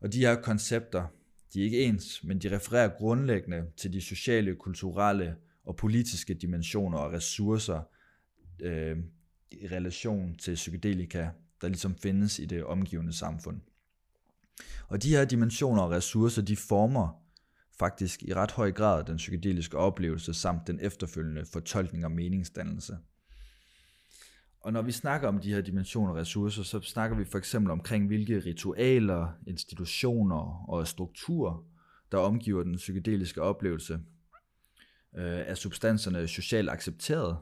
Og 0.00 0.12
de 0.12 0.18
her 0.18 0.34
koncepter, 0.34 1.06
de 1.54 1.60
er 1.60 1.64
ikke 1.64 1.84
ens, 1.84 2.24
men 2.24 2.38
de 2.38 2.56
refererer 2.56 2.88
grundlæggende 2.88 3.64
til 3.76 3.92
de 3.92 4.00
sociale, 4.00 4.54
kulturelle 4.54 5.36
og 5.64 5.76
politiske 5.76 6.34
dimensioner 6.34 6.98
og 6.98 7.12
ressourcer 7.12 7.80
øh, 8.60 8.96
i 9.50 9.68
relation 9.68 10.34
til 10.34 10.54
psykedelika, 10.54 11.28
der 11.60 11.68
ligesom 11.68 11.96
findes 11.96 12.38
i 12.38 12.44
det 12.44 12.64
omgivende 12.64 13.12
samfund. 13.12 13.60
Og 14.88 15.02
de 15.02 15.10
her 15.10 15.24
dimensioner 15.24 15.82
og 15.82 15.90
ressourcer, 15.90 16.42
de 16.42 16.56
former 16.56 17.22
faktisk 17.78 18.22
i 18.22 18.34
ret 18.34 18.50
høj 18.50 18.72
grad 18.72 19.04
den 19.04 19.16
psykedeliske 19.16 19.78
oplevelse 19.78 20.34
samt 20.34 20.66
den 20.66 20.80
efterfølgende 20.80 21.44
fortolkning 21.52 22.04
og 22.04 22.10
meningsdannelse. 22.10 22.98
Og 24.60 24.72
når 24.72 24.82
vi 24.82 24.92
snakker 24.92 25.28
om 25.28 25.40
de 25.40 25.54
her 25.54 25.60
dimensioner 25.60 26.10
og 26.12 26.16
ressourcer, 26.16 26.62
så 26.62 26.80
snakker 26.80 27.16
vi 27.16 27.24
for 27.24 27.38
eksempel 27.38 27.70
omkring, 27.70 28.06
hvilke 28.06 28.38
ritualer, 28.38 29.32
institutioner 29.46 30.64
og 30.68 30.88
strukturer, 30.88 31.64
der 32.12 32.18
omgiver 32.18 32.62
den 32.62 32.76
psykedeliske 32.76 33.42
oplevelse. 33.42 34.00
Øh, 35.16 35.24
er 35.24 35.54
substanserne 35.54 36.28
socialt 36.28 36.70
accepteret? 36.70 37.36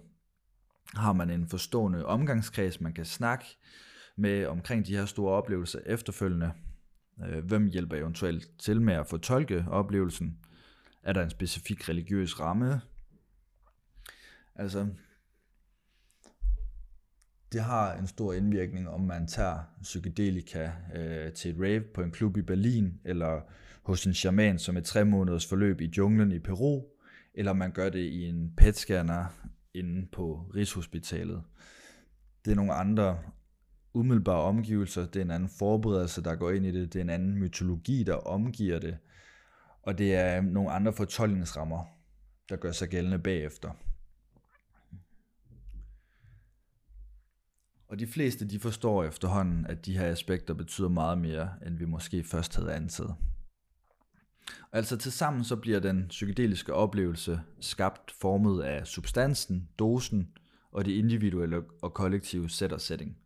Har 0.95 1.13
man 1.13 1.31
en 1.31 1.49
forstående 1.49 2.07
omgangskreds, 2.07 2.81
man 2.81 2.93
kan 2.93 3.05
snakke 3.05 3.45
med 4.17 4.47
omkring 4.47 4.87
de 4.87 4.97
her 4.97 5.07
store 5.07 5.33
oplevelser 5.33 5.81
efterfølgende? 5.87 6.53
Øh, 7.27 7.45
hvem 7.45 7.67
hjælper 7.67 7.97
eventuelt 7.97 8.49
til 8.59 8.81
med 8.81 8.95
at 8.95 9.07
fortolke 9.07 9.65
oplevelsen? 9.69 10.39
Er 11.03 11.13
der 11.13 11.23
en 11.23 11.31
specifik 11.31 11.89
religiøs 11.89 12.41
ramme? 12.41 12.81
Altså, 14.55 14.89
det 17.53 17.61
har 17.61 17.95
en 17.95 18.07
stor 18.07 18.33
indvirkning, 18.33 18.89
om 18.89 19.01
man 19.01 19.27
tager 19.27 19.59
psykedelika 19.83 20.71
øh, 20.95 21.33
til 21.33 21.51
et 21.51 21.61
rave 21.61 21.81
på 21.95 22.03
en 22.03 22.11
klub 22.11 22.37
i 22.37 22.43
Berlin, 22.43 23.01
eller 23.05 23.41
hos 23.83 24.07
en 24.07 24.15
shaman 24.15 24.59
som 24.59 24.77
et 24.77 24.85
tre 24.85 25.05
måneders 25.05 25.47
forløb 25.47 25.81
i 25.81 25.93
junglen 25.97 26.33
i 26.33 26.39
Peru, 26.39 26.83
eller 27.35 27.53
man 27.53 27.73
gør 27.73 27.89
det 27.89 28.01
i 28.01 28.25
en 28.25 28.53
PET-scanner 28.61 29.25
inde 29.75 30.07
på 30.13 30.51
Rigshospitalet. 30.55 31.43
Det 32.45 32.51
er 32.51 32.57
nogle 32.57 32.73
andre 32.73 33.19
umiddelbare 33.95 34.41
omgivelser, 34.41 35.07
det 35.07 35.17
er 35.17 35.25
en 35.25 35.31
anden 35.31 35.49
forberedelse, 35.49 36.23
der 36.23 36.37
går 36.37 36.51
ind 36.51 36.67
i 36.67 36.73
det, 36.73 36.93
det 36.93 36.99
er 36.99 37.03
en 37.03 37.11
anden 37.11 37.39
mytologi, 37.39 38.03
der 38.03 38.15
omgiver 38.15 38.79
det, 38.79 38.99
og 39.83 39.99
det 39.99 40.15
er 40.15 40.41
nogle 40.41 40.71
andre 40.71 40.93
fortolkningsrammer, 40.93 41.85
der 42.49 42.57
gør 42.57 42.73
sig 42.73 42.89
gældende 42.89 43.19
bagefter. 43.19 43.71
Og 47.89 47.99
de 47.99 48.07
fleste 48.07 48.49
de 48.49 48.59
forstår 48.59 49.05
efterhånden, 49.05 49.67
at 49.67 49.87
de 49.87 49.99
her 49.99 50.11
aspekter 50.11 50.55
betyder 50.55 50.89
meget 50.89 51.19
mere, 51.19 51.51
end 51.67 51.79
vi 51.79 51.85
måske 51.85 52.25
først 52.25 52.57
havde 52.57 52.75
antaget. 52.75 53.15
Altså 54.73 54.97
til 54.97 55.13
sammen 55.13 55.45
så 55.45 55.57
bliver 55.57 55.81
den 55.81 56.07
psykedeliske 56.09 56.75
oplevelse 56.75 57.41
skabt 57.61 58.11
formet 58.11 58.63
af 58.63 58.87
substansen, 58.87 59.69
dosen 59.79 60.29
og 60.73 60.85
det 60.85 60.93
individuelle 60.93 61.63
og 61.83 61.95
kollektive 61.95 62.51
set 62.51 62.73
og 62.73 62.81
setting. 62.81 63.17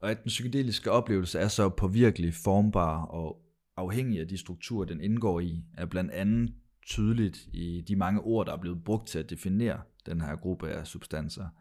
Og 0.00 0.10
at 0.10 0.22
den 0.22 0.28
psykedeliske 0.28 0.90
oplevelse 0.90 1.38
er 1.38 1.48
så 1.48 1.68
påvirkelig, 1.68 2.34
formbar 2.34 3.04
og 3.04 3.40
afhængig 3.76 4.20
af 4.20 4.28
de 4.28 4.38
strukturer, 4.38 4.84
den 4.84 5.00
indgår 5.00 5.40
i, 5.40 5.64
er 5.74 5.86
blandt 5.86 6.10
andet 6.10 6.54
tydeligt 6.86 7.48
i 7.52 7.84
de 7.88 7.96
mange 7.96 8.20
ord, 8.20 8.46
der 8.46 8.52
er 8.52 8.60
blevet 8.60 8.84
brugt 8.84 9.08
til 9.08 9.18
at 9.18 9.30
definere 9.30 9.80
den 10.06 10.20
her 10.20 10.36
gruppe 10.36 10.68
af 10.68 10.86
substanser– 10.86 11.48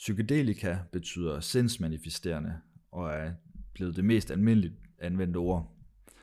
Psykedelika 0.00 0.78
betyder 0.92 1.40
sindsmanifesterende 1.40 2.56
og 2.92 3.12
er 3.12 3.32
blevet 3.74 3.96
det 3.96 4.04
mest 4.04 4.30
almindeligt 4.30 4.74
anvendte 4.98 5.36
ord. 5.36 5.76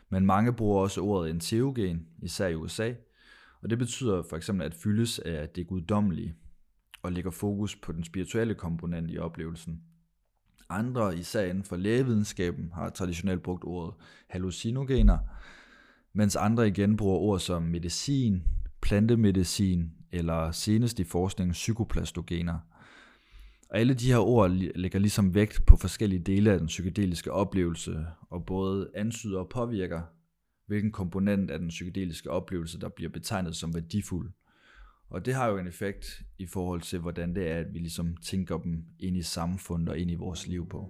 Men 0.10 0.26
mange 0.26 0.54
bruger 0.54 0.82
også 0.82 1.02
ordet 1.02 1.30
enteogen, 1.30 2.08
især 2.22 2.48
i 2.48 2.56
USA, 2.56 2.94
og 3.62 3.70
det 3.70 3.78
betyder 3.78 4.24
for 4.30 4.38
eksempel 4.38 4.66
at 4.66 4.74
fyldes 4.74 5.20
af 5.20 5.50
det 5.50 5.68
guddommelige 5.68 6.36
og 7.02 7.12
lægger 7.12 7.32
fokus 7.32 7.76
på 7.76 7.92
den 7.92 8.04
spirituelle 8.04 8.56
komponent 8.56 9.12
i 9.12 9.18
oplevelsen. 9.18 9.82
Andre, 10.70 11.18
især 11.18 11.46
inden 11.46 11.64
for 11.64 11.76
lægevidenskaben, 11.76 12.72
har 12.74 12.90
traditionelt 12.90 13.44
brugt 13.44 13.64
ordet 13.64 13.94
hallucinogener, 14.28 15.18
mens 16.14 16.36
andre 16.36 16.68
igen 16.68 16.98
bruger 16.98 17.18
ord 17.18 17.40
som 17.40 17.64
medicin, 17.64 18.44
plantemedicin 18.82 19.92
eller 20.12 20.52
senest 20.52 21.00
i 21.00 21.04
forskningen 21.04 21.54
psykoplastogener. 21.54 22.60
Og 23.70 23.80
alle 23.80 23.94
de 23.94 24.12
her 24.12 24.18
ord 24.18 24.50
lægger 24.76 25.00
ligesom 25.00 25.34
vægt 25.34 25.64
på 25.68 25.76
forskellige 25.76 26.20
dele 26.20 26.52
af 26.52 26.60
den 26.60 26.68
psykedeliske 26.68 27.32
oplevelse, 27.32 28.06
og 28.30 28.46
både 28.46 28.90
ansyder 28.96 29.40
og 29.40 29.50
påvirker, 29.50 30.02
hvilken 30.68 30.92
komponent 30.92 31.52
af 31.52 31.60
den 31.60 31.68
psykedeliske 31.68 32.32
oplevelse, 32.32 32.80
der 32.80 32.90
bliver 32.90 33.12
betegnet 33.12 33.56
som 33.56 33.74
værdifuld. 33.74 34.32
Og 35.10 35.26
det 35.26 35.34
har 35.34 35.48
jo 35.48 35.58
en 35.58 35.68
effekt 35.68 36.22
i 36.38 36.46
forhold 36.46 36.82
til, 36.82 37.00
hvordan 37.00 37.36
det 37.36 37.52
er, 37.52 37.60
at 37.60 37.74
vi 37.74 37.80
ligesom 37.80 38.18
tænker 38.18 38.58
dem 38.58 38.84
ind 39.00 39.18
i 39.18 39.22
samfundet 39.22 39.90
og 39.90 39.98
ind 39.98 40.12
i 40.12 40.16
vores 40.16 40.48
liv 40.48 40.70
på. 40.70 40.90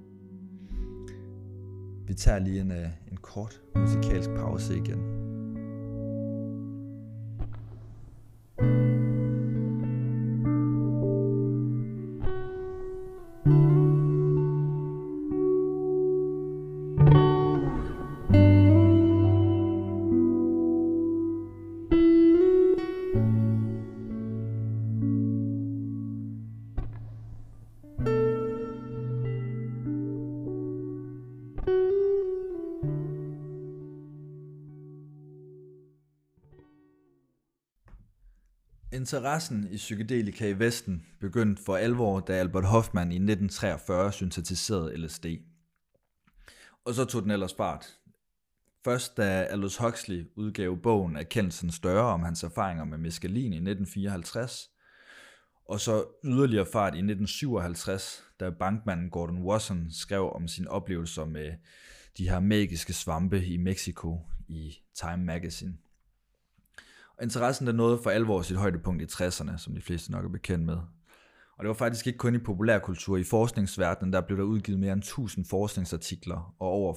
Vi 2.07 2.13
tager 2.13 2.39
lige 2.39 2.61
en, 2.61 2.71
øh, 2.71 2.89
en 3.11 3.17
kort 3.17 3.61
musikalsk 3.75 4.29
pause 4.29 4.77
igen. 4.77 5.26
Interessen 39.07 39.67
i 39.71 39.77
psykedelika 39.77 40.49
i 40.49 40.59
Vesten 40.59 41.05
begyndte 41.19 41.63
for 41.63 41.77
alvor, 41.77 42.19
da 42.19 42.33
Albert 42.33 42.65
Hoffman 42.65 43.11
i 43.11 43.15
1943 43.15 44.11
syntetiserede 44.11 44.97
LSD. 44.97 45.25
Og 46.85 46.93
så 46.93 47.05
tog 47.05 47.23
den 47.23 47.31
ellers 47.31 47.53
fart. 47.53 47.97
Først 48.83 49.17
da 49.17 49.43
Aldous 49.43 49.77
Huxley 49.77 50.25
udgav 50.35 50.77
bogen 50.77 51.15
Erkendelsen 51.17 51.71
større 51.71 52.13
om 52.13 52.23
hans 52.23 52.43
erfaringer 52.43 52.85
med 52.85 52.97
meskalin 52.97 53.53
i 53.53 53.55
1954, 53.55 54.69
og 55.65 55.79
så 55.79 56.05
yderligere 56.25 56.65
fart 56.65 56.93
i 56.93 56.97
1957, 56.97 58.23
da 58.39 58.49
bankmanden 58.49 59.09
Gordon 59.09 59.43
Wasson 59.43 59.87
skrev 59.91 60.31
om 60.31 60.47
sine 60.47 60.71
oplevelser 60.71 61.25
med 61.25 61.53
de 62.17 62.29
her 62.29 62.39
magiske 62.39 62.93
svampe 62.93 63.45
i 63.45 63.57
Mexico 63.57 64.19
i 64.47 64.77
Time 64.95 65.25
Magazine. 65.25 65.77
Interessen 67.21 67.67
der 67.67 67.73
nåede 67.73 67.99
for 68.03 68.09
alvor 68.09 68.41
sit 68.41 68.57
højdepunkt 68.57 69.01
i 69.01 69.05
60'erne, 69.05 69.57
som 69.57 69.75
de 69.75 69.81
fleste 69.81 70.11
nok 70.11 70.25
er 70.25 70.29
bekendt 70.29 70.65
med. 70.65 70.77
Og 71.57 71.63
det 71.63 71.67
var 71.67 71.73
faktisk 71.73 72.07
ikke 72.07 72.17
kun 72.17 72.35
i 72.35 72.37
populærkultur. 72.37 73.17
I 73.17 73.23
forskningsverdenen 73.23 74.13
der 74.13 74.21
blev 74.21 74.37
der 74.37 74.43
udgivet 74.43 74.79
mere 74.79 74.93
end 74.93 75.01
1000 75.01 75.45
forskningsartikler, 75.45 76.55
og 76.59 76.67
over 76.67 76.93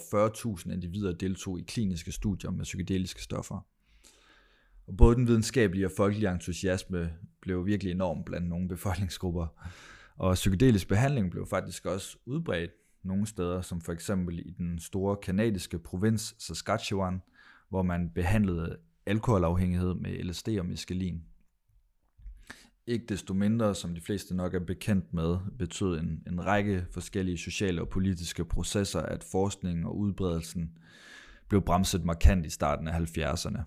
40.000 0.59 0.73
individer 0.73 1.13
deltog 1.13 1.59
i 1.59 1.63
kliniske 1.63 2.13
studier 2.13 2.51
med 2.51 2.65
psykedeliske 2.65 3.23
stoffer. 3.23 3.67
Og 4.87 4.97
både 4.97 5.17
den 5.17 5.27
videnskabelige 5.27 5.87
og 5.87 5.93
folkelige 5.97 6.31
entusiasme 6.31 7.13
blev 7.43 7.67
virkelig 7.67 7.91
enorm 7.91 8.25
blandt 8.25 8.49
nogle 8.49 8.69
befolkningsgrupper. 8.69 9.47
Og 10.17 10.35
psykedelisk 10.35 10.89
behandling 10.89 11.31
blev 11.31 11.47
faktisk 11.47 11.87
også 11.87 12.17
udbredt 12.27 12.71
nogle 13.03 13.27
steder, 13.27 13.61
som 13.61 13.81
for 13.81 13.93
eksempel 13.93 14.39
i 14.39 14.51
den 14.59 14.79
store 14.79 15.17
kanadiske 15.23 15.79
provins 15.79 16.35
Saskatchewan, 16.39 17.23
hvor 17.69 17.83
man 17.83 18.11
behandlede 18.15 18.77
alkoholafhængighed 19.07 19.95
med 19.95 20.25
LSD 20.25 20.49
og 20.49 20.67
meskalin. 20.67 21.23
Ikke 22.87 23.07
desto 23.07 23.35
mindre, 23.35 23.75
som 23.75 23.95
de 23.95 24.01
fleste 24.01 24.37
nok 24.37 24.55
er 24.55 24.61
bekendt 24.61 25.15
med, 25.15 25.37
betød 25.59 26.01
en, 26.01 26.23
en 26.27 26.47
række 26.47 26.87
forskellige 26.91 27.39
sociale 27.39 27.81
og 27.81 27.89
politiske 27.89 28.45
processer, 28.45 29.01
at 29.01 29.25
forskningen 29.25 29.85
og 29.85 29.99
udbredelsen 29.99 30.79
blev 31.49 31.63
bremset 31.63 32.05
markant 32.05 32.47
i 32.47 32.51
starten 32.51 32.89
af 32.89 33.01
70'erne. 33.01 33.63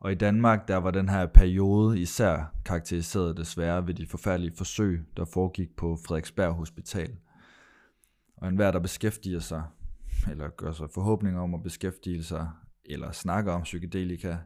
Og 0.00 0.12
i 0.12 0.14
Danmark, 0.14 0.68
der 0.68 0.76
var 0.76 0.90
den 0.90 1.08
her 1.08 1.26
periode 1.26 2.00
især 2.00 2.54
karakteriseret 2.64 3.36
desværre 3.36 3.86
ved 3.86 3.94
de 3.94 4.06
forfærdelige 4.06 4.56
forsøg, 4.56 5.04
der 5.16 5.24
foregik 5.24 5.76
på 5.76 5.98
Frederiksberg 6.06 6.52
Hospital. 6.52 7.16
Og 8.36 8.48
enhver, 8.48 8.70
der 8.70 8.78
beskæftiger 8.78 9.40
sig, 9.40 9.62
eller 10.30 10.48
gør 10.48 10.72
sig 10.72 10.90
forhåbninger 10.90 11.40
om 11.40 11.54
at 11.54 11.62
beskæftige 11.62 12.24
sig 12.24 12.50
eller 12.84 13.12
snakker 13.12 13.52
om 13.52 13.62
psykedelika. 13.62 14.36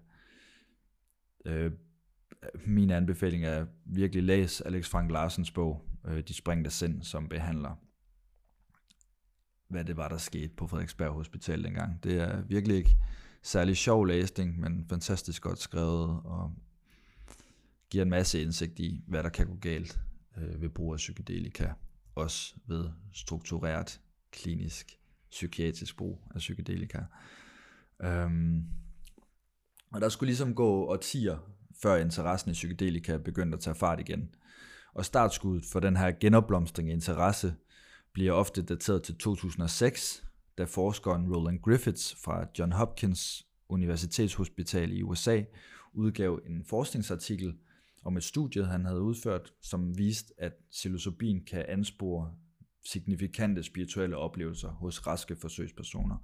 Øh, 1.45 1.73
min 2.67 2.91
anbefaling 2.91 3.45
er 3.45 3.67
virkelig 3.85 4.23
læs 4.23 4.61
Alex 4.61 4.89
Frank 4.89 5.11
Larsens 5.11 5.51
bog, 5.51 5.85
øh, 6.05 6.23
De 6.29 6.35
springte 6.35 6.71
sind, 6.71 7.03
som 7.03 7.29
behandler, 7.29 7.75
hvad 9.69 9.85
det 9.85 9.97
var, 9.97 10.09
der 10.09 10.19
skete 10.19 10.55
på 10.57 10.67
Frederiksberg 10.67 11.13
Hospital 11.13 11.65
dengang. 11.65 12.05
Det 12.05 12.21
er 12.21 12.43
virkelig 12.43 12.77
ikke 12.77 12.97
særlig 13.43 13.77
sjov 13.77 14.07
læsning, 14.07 14.61
men 14.61 14.87
fantastisk 14.89 15.43
godt 15.43 15.59
skrevet, 15.59 16.21
og 16.25 16.55
giver 17.91 18.05
en 18.05 18.11
masse 18.11 18.43
indsigt 18.43 18.79
i, 18.79 19.05
hvad 19.07 19.23
der 19.23 19.29
kan 19.29 19.47
gå 19.47 19.55
galt 19.55 20.01
øh, 20.37 20.63
ved 20.63 20.69
brug 20.69 20.93
af 20.93 20.97
psykedelika, 20.97 21.73
også 22.15 22.55
ved 22.67 22.91
struktureret 23.13 24.01
klinisk 24.31 24.99
psykiatrisk 25.31 25.97
brug 25.97 26.23
af 26.35 26.39
psykedelika. 26.39 26.99
Øhm, 28.03 28.65
og 29.93 30.01
der 30.01 30.09
skulle 30.09 30.29
ligesom 30.29 30.55
gå 30.55 30.85
årtier, 30.87 31.39
før 31.83 31.97
interessen 31.97 32.51
i 32.51 32.53
psykedelika 32.53 33.17
begyndte 33.17 33.57
at 33.57 33.63
tage 33.63 33.75
fart 33.75 34.01
igen. 34.01 34.35
Og 34.95 35.05
startskuddet 35.05 35.65
for 35.73 35.81
den 35.81 35.97
her 35.97 36.13
genopblomstring 36.21 36.91
af 36.91 36.95
interesse 36.95 37.55
bliver 38.13 38.33
ofte 38.33 38.63
dateret 38.63 39.03
til 39.03 39.17
2006, 39.17 40.25
da 40.59 40.65
forskeren 40.65 41.35
Roland 41.35 41.63
Griffiths 41.63 42.17
fra 42.25 42.47
John 42.59 42.73
Hopkins 42.73 43.47
Universitetshospital 43.69 44.93
i 44.93 45.03
USA 45.03 45.43
udgav 45.93 46.41
en 46.47 46.65
forskningsartikel 46.65 47.55
om 48.05 48.17
et 48.17 48.25
studie, 48.25 48.65
han 48.65 48.85
havde 48.85 49.01
udført, 49.01 49.53
som 49.63 49.99
viste, 49.99 50.35
at 50.39 50.53
psilocybin 50.71 51.45
kan 51.45 51.65
anspore 51.69 52.33
signifikante 52.85 53.63
spirituelle 53.63 54.17
oplevelser 54.17 54.69
hos 54.69 55.07
raske 55.07 55.37
forsøgspersoner. 55.37 56.17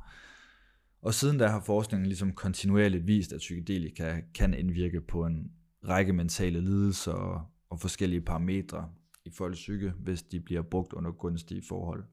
Og 1.05 1.15
siden 1.15 1.39
da 1.39 1.47
har 1.47 1.61
forskningen 1.61 2.07
ligesom 2.07 2.33
kontinuerligt 2.33 3.07
vist, 3.07 3.33
at 3.33 3.39
psykedelika 3.39 4.21
kan 4.35 4.55
indvirke 4.55 5.01
på 5.01 5.27
en 5.27 5.53
række 5.89 6.13
mentale 6.13 6.61
lidelser 6.61 7.13
og, 7.13 7.47
og 7.71 7.81
forskellige 7.81 8.21
parametre 8.21 8.91
i 9.25 9.31
folks 9.31 9.59
psyke, 9.59 9.93
hvis 9.99 10.23
de 10.23 10.41
bliver 10.41 10.63
brugt 10.63 10.93
under 10.93 11.13
gunstige 11.13 11.63
forhold. 11.69 12.05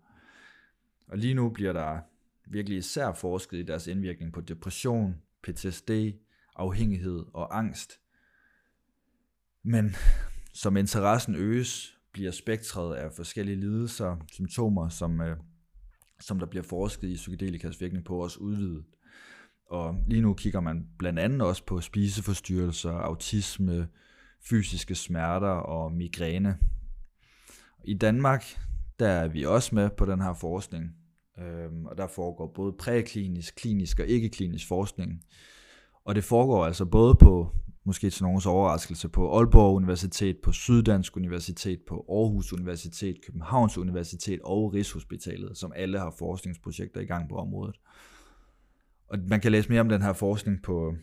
Og 1.08 1.18
lige 1.18 1.34
nu 1.34 1.50
bliver 1.50 1.74
der 1.74 2.00
virkelig 2.46 2.78
især 2.78 3.14
forsket 3.14 3.58
i 3.58 3.64
deres 3.64 3.88
indvirkning 3.88 4.34
på 4.34 4.42
depression, 4.42 5.16
PTSD, 5.44 5.92
afhængighed 6.56 7.26
og 7.34 7.58
angst. 7.58 8.00
Men 9.64 9.96
som 10.54 10.78
interessen 10.78 11.36
øges, 11.36 11.98
bliver 12.12 12.32
spektret 12.32 12.96
af 12.96 13.12
forskellige 13.12 13.60
lidelser, 13.60 14.18
symptomer, 14.32 14.90
som 14.90 15.22
øh, 15.22 15.38
som 16.22 16.40
der 16.40 16.46
bliver 16.46 16.64
forsket 16.64 17.10
i 17.10 17.16
psykedelikas 17.16 17.82
virkning 17.82 18.06
på, 18.06 18.24
også 18.24 18.40
udvidet. 18.40 18.84
Og 19.66 19.96
lige 20.08 20.22
nu 20.22 20.34
kigger 20.34 20.60
man 20.60 20.88
blandt 21.00 21.20
andet 21.20 21.42
også 21.42 21.66
på 21.66 21.82
spiseforstyrrelser, 21.82 22.92
autisme, 22.92 23.88
fysiske 24.50 24.96
smerter 24.96 25.48
og 25.48 25.92
migræne. 25.92 26.58
I 27.84 27.94
Danmark, 27.94 28.44
der 29.00 29.08
er 29.08 29.28
vi 29.28 29.46
også 29.46 29.76
med 29.76 29.90
på 29.90 30.06
den 30.06 30.22
her 30.22 30.34
forskning, 30.34 30.96
øhm, 31.40 31.86
og 31.86 31.98
der 31.98 32.08
foregår 32.08 32.52
både 32.56 32.74
præklinisk, 32.74 33.56
klinisk 33.56 34.00
og 34.00 34.08
ikke-klinisk 34.08 34.68
forskning. 34.68 35.24
Og 36.06 36.16
det 36.16 36.24
foregår 36.24 36.66
altså 36.66 36.86
både 36.86 37.16
på 37.16 37.56
måske 37.84 38.10
til 38.10 38.24
nogens 38.24 38.46
overraskelse, 38.46 39.10
på 39.10 39.38
Aalborg 39.38 39.76
Universitet, 39.76 40.38
på 40.44 40.52
Syddansk 40.52 41.18
Universitet, 41.18 41.80
på 41.88 42.06
Aarhus 42.10 42.54
Universitet, 42.54 43.18
Københavns 43.26 43.78
Universitet 43.78 44.40
og 44.44 44.74
Rigshospitalet, 44.74 45.58
som 45.58 45.74
alle 45.76 46.00
har 46.00 46.16
forskningsprojekter 46.20 47.02
i 47.02 47.06
gang 47.06 47.30
på 47.30 47.36
området. 47.36 47.76
Og 49.08 49.20
man 49.20 49.42
kan 49.42 49.52
læse 49.52 49.70
mere 49.70 49.82
om 49.82 49.90
den 49.90 50.02
her 50.02 50.14
forskning 50.14 50.64
på 50.64 50.96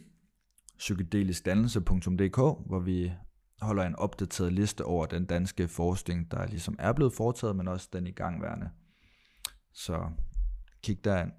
psykedeliskdannelse.dk, 0.78 2.36
hvor 2.66 2.80
vi 2.80 3.12
holder 3.60 3.82
en 3.82 3.96
opdateret 3.96 4.52
liste 4.52 4.84
over 4.84 5.06
den 5.06 5.24
danske 5.24 5.68
forskning, 5.68 6.30
der 6.30 6.46
ligesom 6.46 6.76
er 6.78 6.92
blevet 6.92 7.12
foretaget, 7.12 7.56
men 7.56 7.68
også 7.68 7.88
den 7.92 8.06
igangværende. 8.06 8.70
Så 9.72 10.10
kig 10.82 11.04
derind. 11.04 11.32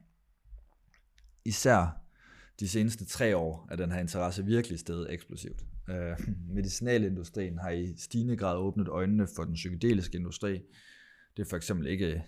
Især 1.45 2.02
de 2.60 2.67
seneste 2.67 3.06
tre 3.06 3.38
år 3.38 3.67
er 3.72 3.76
den 3.76 3.91
her 3.91 4.00
interesse 4.00 4.45
virkelig 4.45 4.80
steget 4.80 5.13
eksplosivt. 5.13 5.65
Øh, 5.89 6.28
medicinalindustrien 6.50 7.58
har 7.58 7.69
i 7.69 7.93
stigende 7.98 8.38
grad 8.38 8.58
åbnet 8.58 8.88
øjnene 8.88 9.28
for 9.36 9.43
den 9.43 9.54
psykedeliske 9.54 10.17
industri. 10.17 10.52
Det 11.38 11.45
er 11.45 11.50
for 11.50 11.58
eksempel 11.58 11.88
ikke 11.88 12.24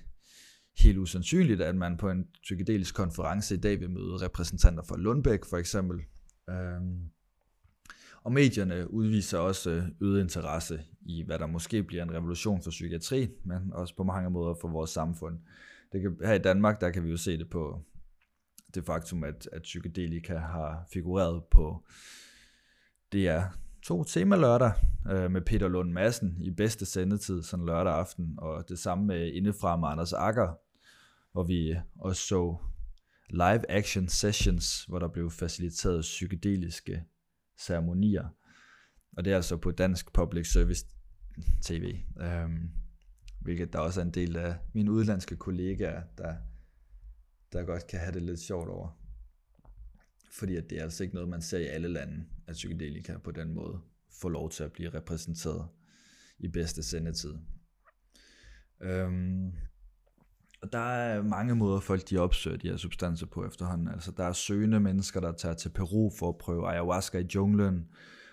helt 0.77 0.97
usandsynligt, 0.97 1.61
at 1.61 1.75
man 1.75 1.97
på 1.97 2.09
en 2.09 2.27
psykedelisk 2.43 2.95
konference 2.95 3.55
i 3.55 3.57
dag 3.57 3.79
vil 3.79 3.89
møde 3.89 4.25
repræsentanter 4.25 4.83
for 4.83 4.97
Lundbæk 4.97 5.45
for 5.45 5.57
eksempel. 5.57 5.99
Øh, 6.49 6.81
Og 8.23 8.31
medierne 8.31 8.93
udviser 8.93 9.37
også 9.37 9.69
øh, 9.69 9.83
øget 10.01 10.21
interesse 10.21 10.81
i, 11.05 11.23
hvad 11.25 11.39
der 11.39 11.47
måske 11.47 11.83
bliver 11.83 12.03
en 12.03 12.13
revolution 12.13 12.61
for 12.61 12.69
psykiatri, 12.69 13.29
men 13.45 13.73
også 13.73 13.95
på 13.95 14.03
mange 14.03 14.29
måder 14.29 14.55
for 14.61 14.67
vores 14.67 14.89
samfund. 14.89 15.39
Det 15.91 16.01
kan, 16.01 16.17
her 16.25 16.33
i 16.33 16.39
Danmark, 16.39 16.81
der 16.81 16.89
kan 16.89 17.03
vi 17.03 17.09
jo 17.09 17.17
se 17.17 17.37
det 17.37 17.49
på 17.49 17.85
det 18.75 18.85
faktum, 18.85 19.23
at, 19.23 19.49
at 19.51 19.61
psykedelika 19.61 20.37
har 20.37 20.85
figureret 20.93 21.43
på 21.51 21.83
det 23.11 23.27
er 23.27 23.43
to 23.83 24.03
temalørdag 24.03 24.71
øh, 25.11 25.31
med 25.31 25.41
Peter 25.41 25.67
Lund 25.67 25.91
Madsen 25.91 26.37
i 26.41 26.51
bedste 26.51 26.85
sendetid, 26.85 27.43
sådan 27.43 27.65
lørdag 27.65 27.93
aften, 27.93 28.35
og 28.37 28.69
det 28.69 28.79
samme 28.79 29.05
med 29.05 29.31
indefra 29.33 29.77
med 29.77 29.87
Anders 29.87 30.13
Akker, 30.13 30.53
hvor 31.31 31.43
vi 31.43 31.75
også 31.99 32.21
så 32.21 32.57
live 33.29 33.71
action 33.71 34.07
sessions, 34.07 34.85
hvor 34.85 34.99
der 34.99 35.07
blev 35.07 35.31
faciliteret 35.31 36.01
psykedeliske 36.01 37.03
ceremonier. 37.59 38.27
Og 39.17 39.25
det 39.25 39.31
er 39.31 39.35
altså 39.35 39.57
på 39.57 39.71
Dansk 39.71 40.13
Public 40.13 40.51
Service 40.51 40.85
TV, 41.61 41.95
øhm, 42.21 42.71
hvilket 43.41 43.73
der 43.73 43.79
også 43.79 44.01
er 44.01 44.05
en 44.05 44.11
del 44.11 44.37
af 44.37 44.55
mine 44.73 44.91
udlandske 44.91 45.35
kollegaer, 45.35 46.03
der, 46.17 46.35
der 47.53 47.63
godt 47.63 47.87
kan 47.87 47.99
have 47.99 48.11
det 48.11 48.21
lidt 48.21 48.39
sjovt 48.39 48.69
over. 48.69 48.97
Fordi 50.31 50.55
at 50.55 50.69
det 50.69 50.77
er 50.77 50.83
altså 50.83 51.03
ikke 51.03 51.15
noget, 51.15 51.29
man 51.29 51.41
ser 51.41 51.57
i 51.57 51.65
alle 51.65 51.87
lande, 51.87 52.25
at 52.47 52.53
psykedelika 52.53 53.17
på 53.17 53.31
den 53.31 53.53
måde 53.53 53.79
får 54.21 54.29
lov 54.29 54.49
til 54.49 54.63
at 54.63 54.71
blive 54.71 54.89
repræsenteret 54.89 55.67
i 56.39 56.47
bedste 56.47 56.83
sendetid. 56.83 57.33
Øhm, 58.81 59.51
og 60.61 60.73
der 60.73 60.79
er 60.79 61.23
mange 61.23 61.55
måder, 61.55 61.79
folk 61.79 62.09
de 62.09 62.17
opsøger 62.17 62.57
de 62.57 62.69
her 62.69 62.77
substanser 62.77 63.25
på 63.25 63.45
efterhånden. 63.45 63.87
Altså, 63.87 64.11
der 64.11 64.23
er 64.23 64.33
søgende 64.33 64.79
mennesker, 64.79 65.19
der 65.19 65.31
tager 65.31 65.55
til 65.55 65.69
Peru 65.69 66.11
for 66.19 66.29
at 66.29 66.37
prøve 66.37 66.69
ayahuasca 66.69 67.17
i 67.17 67.27
junglen, 67.35 67.87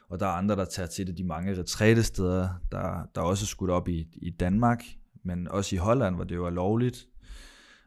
og 0.08 0.20
der 0.20 0.26
er 0.26 0.30
andre, 0.30 0.56
der 0.56 0.64
tager 0.64 0.86
til 0.86 1.06
det, 1.06 1.18
de 1.18 1.24
mange 1.24 1.58
retrætesteder, 1.58 2.48
der, 2.72 3.08
der 3.14 3.20
er 3.20 3.24
også 3.24 3.46
skudt 3.46 3.70
op 3.70 3.88
i, 3.88 4.08
i 4.12 4.30
Danmark, 4.30 4.84
men 5.22 5.48
også 5.48 5.76
i 5.76 5.78
Holland, 5.78 6.14
hvor 6.14 6.24
det 6.24 6.34
jo 6.34 6.46
er 6.46 6.50
lovligt. 6.50 7.06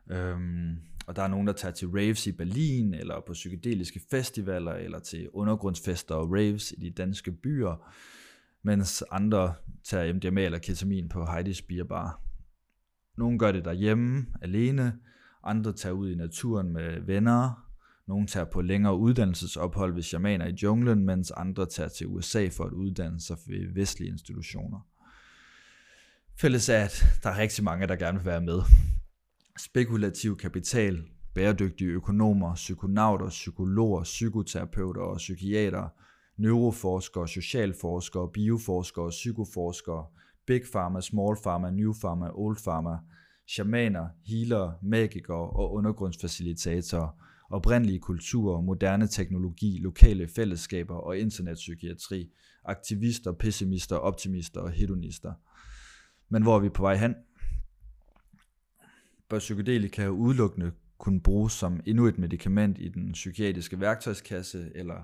Øhm, 0.09 0.77
og 1.11 1.15
der 1.15 1.23
er 1.23 1.27
nogen, 1.27 1.47
der 1.47 1.53
tager 1.53 1.71
til 1.71 1.87
raves 1.87 2.27
i 2.27 2.31
Berlin, 2.31 2.93
eller 2.93 3.21
på 3.27 3.33
psykedeliske 3.33 4.01
festivaler, 4.11 4.73
eller 4.73 4.99
til 4.99 5.29
undergrundsfester 5.33 6.15
og 6.15 6.31
raves 6.31 6.71
i 6.71 6.75
de 6.75 6.89
danske 6.89 7.31
byer, 7.31 7.91
mens 8.63 9.03
andre 9.11 9.53
tager 9.83 10.13
MDMA 10.13 10.41
eller 10.41 10.57
ketamin 10.57 11.09
på 11.09 11.23
Heidi's 11.23 11.65
Beer 11.67 11.83
Bar. 11.83 12.21
Nogle 13.17 13.39
gør 13.39 13.51
det 13.51 13.65
derhjemme, 13.65 14.25
alene, 14.41 14.93
andre 15.43 15.73
tager 15.73 15.93
ud 15.93 16.09
i 16.11 16.15
naturen 16.15 16.73
med 16.73 17.01
venner, 17.01 17.67
nogle 18.07 18.27
tager 18.27 18.45
på 18.45 18.61
længere 18.61 18.97
uddannelsesophold 18.97 19.93
ved 19.93 20.03
shamaner 20.03 20.47
i 20.47 20.55
junglen, 20.63 21.05
mens 21.05 21.31
andre 21.31 21.65
tager 21.65 21.89
til 21.89 22.07
USA 22.07 22.47
for 22.47 22.63
at 22.63 22.73
uddanne 22.73 23.21
sig 23.21 23.37
ved 23.47 23.73
vestlige 23.73 24.11
institutioner. 24.11 24.87
Fælles 26.41 26.69
er, 26.69 26.83
at 26.83 27.05
der 27.23 27.29
er 27.29 27.37
rigtig 27.37 27.63
mange, 27.63 27.87
der 27.87 27.95
gerne 27.95 28.17
vil 28.17 28.25
være 28.25 28.41
med. 28.41 28.61
Spekulativ 29.57 30.37
kapital, 30.37 31.03
bæredygtige 31.33 31.89
økonomer, 31.89 32.55
psykonauter, 32.55 33.29
psykologer, 33.29 34.03
psykoterapeuter 34.03 35.01
og 35.01 35.17
psykiater, 35.17 35.87
neuroforskere, 36.37 37.27
socialforskere, 37.27 38.29
bioforskere, 38.33 39.09
psykoforskere, 39.09 40.05
big 40.47 40.61
pharma, 40.73 41.01
small 41.01 41.37
pharma, 41.43 41.69
new 41.69 41.93
pharma, 41.93 42.29
old 42.33 42.57
pharma, 42.57 42.97
shamaner, 43.47 44.07
healer, 44.25 44.71
magikere 44.83 45.49
og 45.49 45.73
undergrundsfacilitatorer, 45.73 47.09
oprindelige 47.49 47.99
kulturer, 47.99 48.61
moderne 48.61 49.07
teknologi, 49.07 49.77
lokale 49.81 50.27
fællesskaber 50.27 50.95
og 50.95 51.17
internetpsykiatri, 51.17 52.29
aktivister, 52.65 53.31
pessimister, 53.31 53.95
optimister 53.95 54.61
og 54.61 54.71
hedonister. 54.71 55.33
Men 56.29 56.43
hvor 56.43 56.55
er 56.55 56.59
vi 56.59 56.69
på 56.69 56.81
vej 56.81 56.95
hen? 56.95 57.15
Bør 59.31 59.39
psykedelika 59.39 60.07
udelukkende 60.07 60.71
kunne 60.97 61.21
bruges 61.21 61.53
som 61.53 61.79
endnu 61.85 62.07
et 62.07 62.17
medicament 62.17 62.77
i 62.79 62.87
den 62.87 63.11
psykiatriske 63.11 63.79
værktøjskasse, 63.79 64.71
eller 64.75 64.95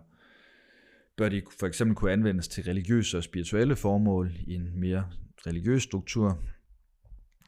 bør 1.17 1.29
de 1.29 1.41
for 1.59 1.67
eksempel 1.67 1.95
kunne 1.95 2.11
anvendes 2.11 2.47
til 2.47 2.63
religiøse 2.63 3.17
og 3.17 3.23
spirituelle 3.23 3.75
formål 3.75 4.31
i 4.47 4.53
en 4.53 4.79
mere 4.79 5.07
religiøs 5.47 5.83
struktur? 5.83 6.39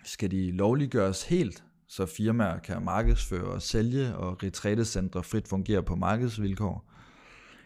Skal 0.04 0.32
de 0.32 0.52
lovliggøres 0.52 1.24
helt, 1.24 1.64
så 1.88 2.06
firmaer 2.06 2.60
kan 2.60 2.84
markedsføre 2.84 3.54
og 3.54 3.62
sælge, 3.62 4.16
og 4.16 4.44
retrætecentre 4.44 5.24
frit 5.24 5.48
fungere 5.48 5.84
på 5.84 5.96
markedsvilkår? 5.96 6.92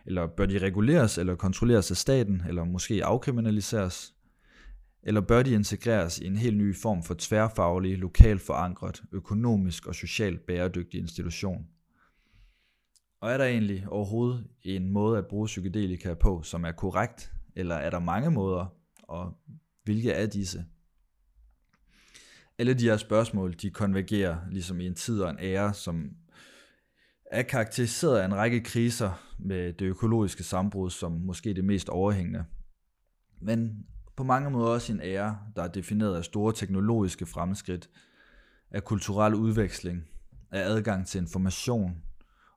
Eller 0.06 0.28
bør 0.28 0.46
de 0.46 0.58
reguleres 0.58 1.18
eller 1.18 1.36
kontrolleres 1.36 1.92
af 1.92 1.98
staten, 1.98 2.44
eller 2.48 2.64
måske 2.64 3.06
afkriminaliseres? 3.06 4.14
Eller 5.04 5.22
bør 5.22 5.44
de 5.44 5.54
integreres 5.54 6.20
i 6.20 6.26
en 6.26 6.38
helt 6.38 6.58
ny 6.58 6.76
form 6.76 7.04
for 7.04 7.16
tværfaglig, 7.20 7.98
lokalt 7.98 8.42
forankret, 8.42 9.04
økonomisk 9.12 9.88
og 9.88 9.96
socialt 9.96 10.46
bæredygtig 10.46 11.00
institution? 11.00 11.68
Og 13.22 13.32
er 13.32 13.38
der 13.38 13.46
egentlig 13.46 13.88
overhovedet 13.90 14.48
en 14.64 14.90
måde 14.90 15.18
at 15.18 15.28
bruge 15.28 15.46
psykedelika 15.46 16.14
på, 16.14 16.42
som 16.42 16.64
er 16.64 16.72
korrekt, 16.72 17.34
eller 17.56 17.76
er 17.76 17.90
der 17.90 18.00
mange 18.00 18.32
måder, 18.32 18.66
og 19.04 19.38
hvilke 19.84 20.12
er 20.12 20.26
disse? 20.26 20.66
Alle 22.58 22.74
de 22.74 22.84
her 22.84 22.98
spørgsmål, 22.98 23.54
de 23.54 23.70
konvergerer 23.70 24.38
ligesom 24.52 24.80
i 24.80 24.88
en 24.88 24.96
tid 24.96 25.22
og 25.22 25.30
en 25.30 25.40
ære, 25.40 25.74
som 25.74 26.12
er 27.26 27.42
karakteriseret 27.42 28.20
af 28.20 28.26
en 28.26 28.36
række 28.36 28.64
kriser 28.64 29.36
med 29.40 29.74
det 29.74 29.86
økologiske 29.86 30.44
sambrud 30.44 30.90
som 30.90 31.12
måske 31.12 31.54
det 31.54 31.66
mest 31.66 31.90
overhængende. 31.90 32.46
Men 33.42 33.86
på 34.16 34.24
mange 34.24 34.50
måder 34.50 34.70
også 34.70 34.94
en 34.94 35.02
ære, 35.02 35.40
der 35.56 35.64
er 35.64 35.68
defineret 35.68 36.16
af 36.16 36.26
store 36.26 36.54
teknologiske 36.54 37.26
fremskridt, 37.26 37.90
af 38.72 38.84
kulturel 38.84 39.36
udveksling, 39.36 40.04
af 40.52 40.60
adgang 40.60 41.08
til 41.08 41.22
information 41.22 42.04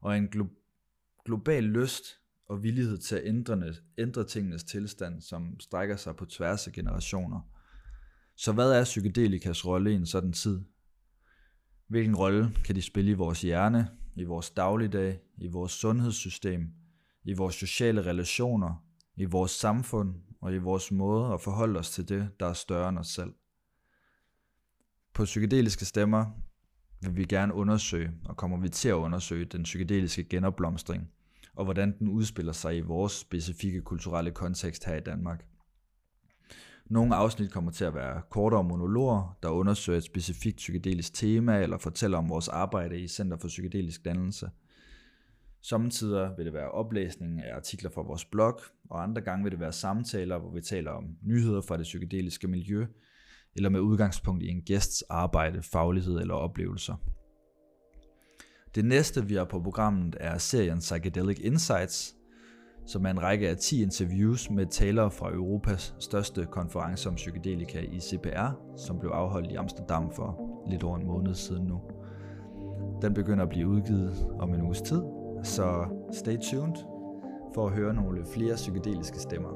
og 0.01 0.17
en 0.17 0.29
glo- 0.35 1.23
global 1.25 1.65
lyst 1.65 2.05
og 2.49 2.63
villighed 2.63 2.99
til 2.99 3.17
at 3.17 3.23
ændre, 3.25 3.75
ændre 3.99 4.25
tingenes 4.25 4.65
tilstand, 4.65 5.21
som 5.21 5.61
strækker 5.61 5.97
sig 5.97 6.17
på 6.17 6.25
tværs 6.25 6.67
af 6.67 6.73
generationer. 6.73 7.41
Så 8.37 8.53
hvad 8.53 8.73
er 8.73 8.85
psykedelikas 8.85 9.67
rolle 9.67 9.93
i 9.93 9.95
en 9.95 10.07
sådan 10.07 10.33
tid? 10.33 10.61
Hvilken 11.89 12.17
rolle 12.17 12.53
kan 12.65 12.77
de 12.77 12.83
spille 12.83 13.11
i 13.11 13.15
vores 13.15 13.43
hjerne, 13.43 13.89
i 14.17 14.25
vores 14.25 14.51
dagligdag, 14.51 15.21
i 15.39 15.49
vores 15.49 15.73
sundhedssystem, 15.73 16.71
i 17.25 17.33
vores 17.33 17.55
sociale 17.55 18.03
relationer, 18.03 18.85
i 19.17 19.25
vores 19.25 19.51
samfund 19.51 20.15
og 20.41 20.55
i 20.55 20.59
vores 20.59 20.93
måde 20.93 21.33
at 21.35 21.41
forholde 21.41 21.79
os 21.79 21.91
til 21.91 22.09
det, 22.09 22.31
der 22.41 22.47
er 22.47 22.53
større 22.53 22.89
end 22.89 22.99
os 22.99 23.09
selv. 23.09 23.33
På 25.15 25.25
psykedeliske 25.25 25.85
stemmer 25.85 26.27
vil 27.03 27.17
vi 27.17 27.25
gerne 27.25 27.55
undersøge, 27.55 28.13
og 28.25 28.37
kommer 28.37 28.61
vi 28.61 28.69
til 28.69 28.89
at 28.89 28.95
undersøge 28.95 29.45
den 29.45 29.63
psykedeliske 29.63 30.25
genopblomstring, 30.25 31.11
og 31.55 31.65
hvordan 31.65 31.99
den 31.99 32.09
udspiller 32.09 32.53
sig 32.53 32.77
i 32.77 32.81
vores 32.81 33.13
specifikke 33.13 33.81
kulturelle 33.81 34.31
kontekst 34.31 34.85
her 34.85 34.95
i 34.95 35.01
Danmark. 35.01 35.47
Nogle 36.87 37.15
afsnit 37.15 37.53
kommer 37.53 37.71
til 37.71 37.85
at 37.85 37.95
være 37.95 38.23
kortere 38.31 38.65
monologer, 38.65 39.37
der 39.43 39.49
undersøger 39.49 39.97
et 39.97 40.05
specifikt 40.05 40.57
psykedelisk 40.57 41.15
tema, 41.15 41.63
eller 41.63 41.79
fortæller 41.79 42.19
om 42.19 42.29
vores 42.29 42.49
arbejde 42.49 43.01
i 43.01 43.09
Center 43.09 43.37
for 43.37 43.49
Psykedelisk 43.49 44.05
Dannelse– 44.05 44.51
Samtidig 45.69 46.31
vil 46.37 46.47
det 46.47 46.53
være 46.53 46.71
oplæsning 46.71 47.43
af 47.43 47.57
artikler 47.57 47.91
fra 47.91 48.03
vores 48.03 48.25
blog, 48.25 48.61
og 48.91 49.03
andre 49.03 49.23
gange 49.23 49.43
vil 49.43 49.53
det 49.53 49.61
være 49.61 49.73
samtaler, 49.73 50.39
hvor 50.39 50.51
vi 50.51 50.61
taler 50.61 50.91
om 50.91 51.05
nyheder 51.23 51.61
fra 51.61 51.77
det 51.77 51.83
psykedeliske 51.83 52.49
miljø, 52.49 52.87
eller 53.57 53.69
med 53.69 53.81
udgangspunkt 53.81 54.43
i 54.43 54.49
en 54.49 54.63
gæsts 54.63 55.03
arbejde, 55.03 55.63
faglighed 55.63 56.21
eller 56.21 56.35
oplevelser. 56.35 56.95
Det 58.75 58.85
næste, 58.85 59.27
vi 59.27 59.35
har 59.35 59.45
på 59.45 59.61
programmet, 59.61 60.17
er 60.21 60.39
serien 60.39 60.79
Psychedelic 60.79 61.39
Insights, 61.41 62.17
som 62.87 63.07
er 63.07 63.11
en 63.11 63.23
række 63.23 63.49
af 63.49 63.57
10 63.57 63.83
interviews 63.83 64.51
med 64.51 64.67
talere 64.67 65.11
fra 65.11 65.33
Europas 65.33 65.95
største 65.99 66.47
konference 66.51 67.09
om 67.09 67.15
psykedelika 67.15 67.81
i 67.81 68.01
CPR, 68.01 68.77
som 68.77 68.99
blev 68.99 69.11
afholdt 69.11 69.53
i 69.53 69.55
Amsterdam 69.55 70.11
for 70.17 70.63
lidt 70.71 70.83
over 70.83 70.99
en 70.99 71.07
måned 71.07 71.35
siden 71.35 71.67
nu. 71.67 71.81
Den 73.03 73.15
begynder 73.15 73.43
at 73.43 73.51
blive 73.51 73.69
udgivet 73.69 74.27
om 74.39 74.55
en 74.55 74.63
uges 74.63 74.83
tid, 74.83 75.16
så 75.43 75.85
stay 76.13 76.39
tuned 76.39 76.77
for 77.55 77.67
at 77.67 77.73
høre 77.73 77.95
nogle 77.95 78.25
flere 78.27 78.55
psykedeliske 78.55 79.19
stemmer. 79.19 79.51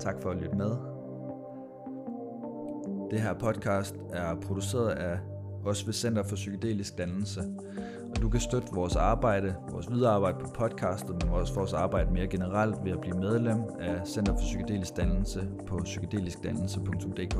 Tak 0.00 0.22
for 0.22 0.30
at 0.30 0.36
lytte 0.36 0.56
med. 0.56 0.70
Det 3.10 3.20
her 3.20 3.34
podcast 3.34 3.96
er 4.12 4.34
produceret 4.34 4.90
af 4.90 5.18
os 5.64 5.86
ved 5.86 5.94
Center 5.94 6.22
for 6.22 6.36
Psykedelisk 6.36 6.98
Dannelse. 6.98 7.40
Og 8.16 8.22
du 8.22 8.28
kan 8.28 8.40
støtte 8.40 8.68
vores 8.72 8.96
arbejde, 8.96 9.54
vores 9.70 9.90
videre 9.90 10.10
arbejde 10.10 10.38
på 10.40 10.50
podcastet, 10.54 11.22
men 11.22 11.32
også 11.32 11.54
vores 11.54 11.72
arbejde 11.72 12.12
mere 12.12 12.26
generelt 12.26 12.84
ved 12.84 12.92
at 12.92 13.00
blive 13.00 13.18
medlem 13.18 13.58
af 13.80 14.06
Center 14.06 14.32
for 14.32 14.40
Psykedelisk 14.40 14.96
Dannelse 14.96 15.48
på 15.66 15.80
psykedeliskdannelse.dk. 15.84 17.36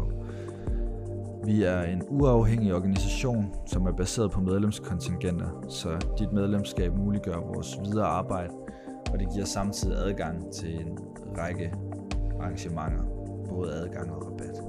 Vi 1.46 1.62
er 1.62 1.82
en 1.82 2.02
uafhængig 2.08 2.74
organisation, 2.74 3.54
som 3.66 3.86
er 3.86 3.92
baseret 3.92 4.30
på 4.30 4.40
medlemskontingenter, 4.40 5.64
så 5.68 5.88
dit 6.18 6.32
medlemskab 6.32 6.92
muliggør 6.96 7.36
vores 7.36 7.78
videre 7.84 8.06
arbejde, 8.06 8.52
og 9.12 9.18
det 9.18 9.28
giver 9.32 9.44
samtidig 9.44 9.96
adgang 9.96 10.52
til 10.52 10.80
en 10.80 10.98
række 11.38 11.72
arrangementer, 12.40 13.04
både 13.48 13.72
adgang 13.72 14.12
og 14.12 14.26
rabat. 14.26 14.63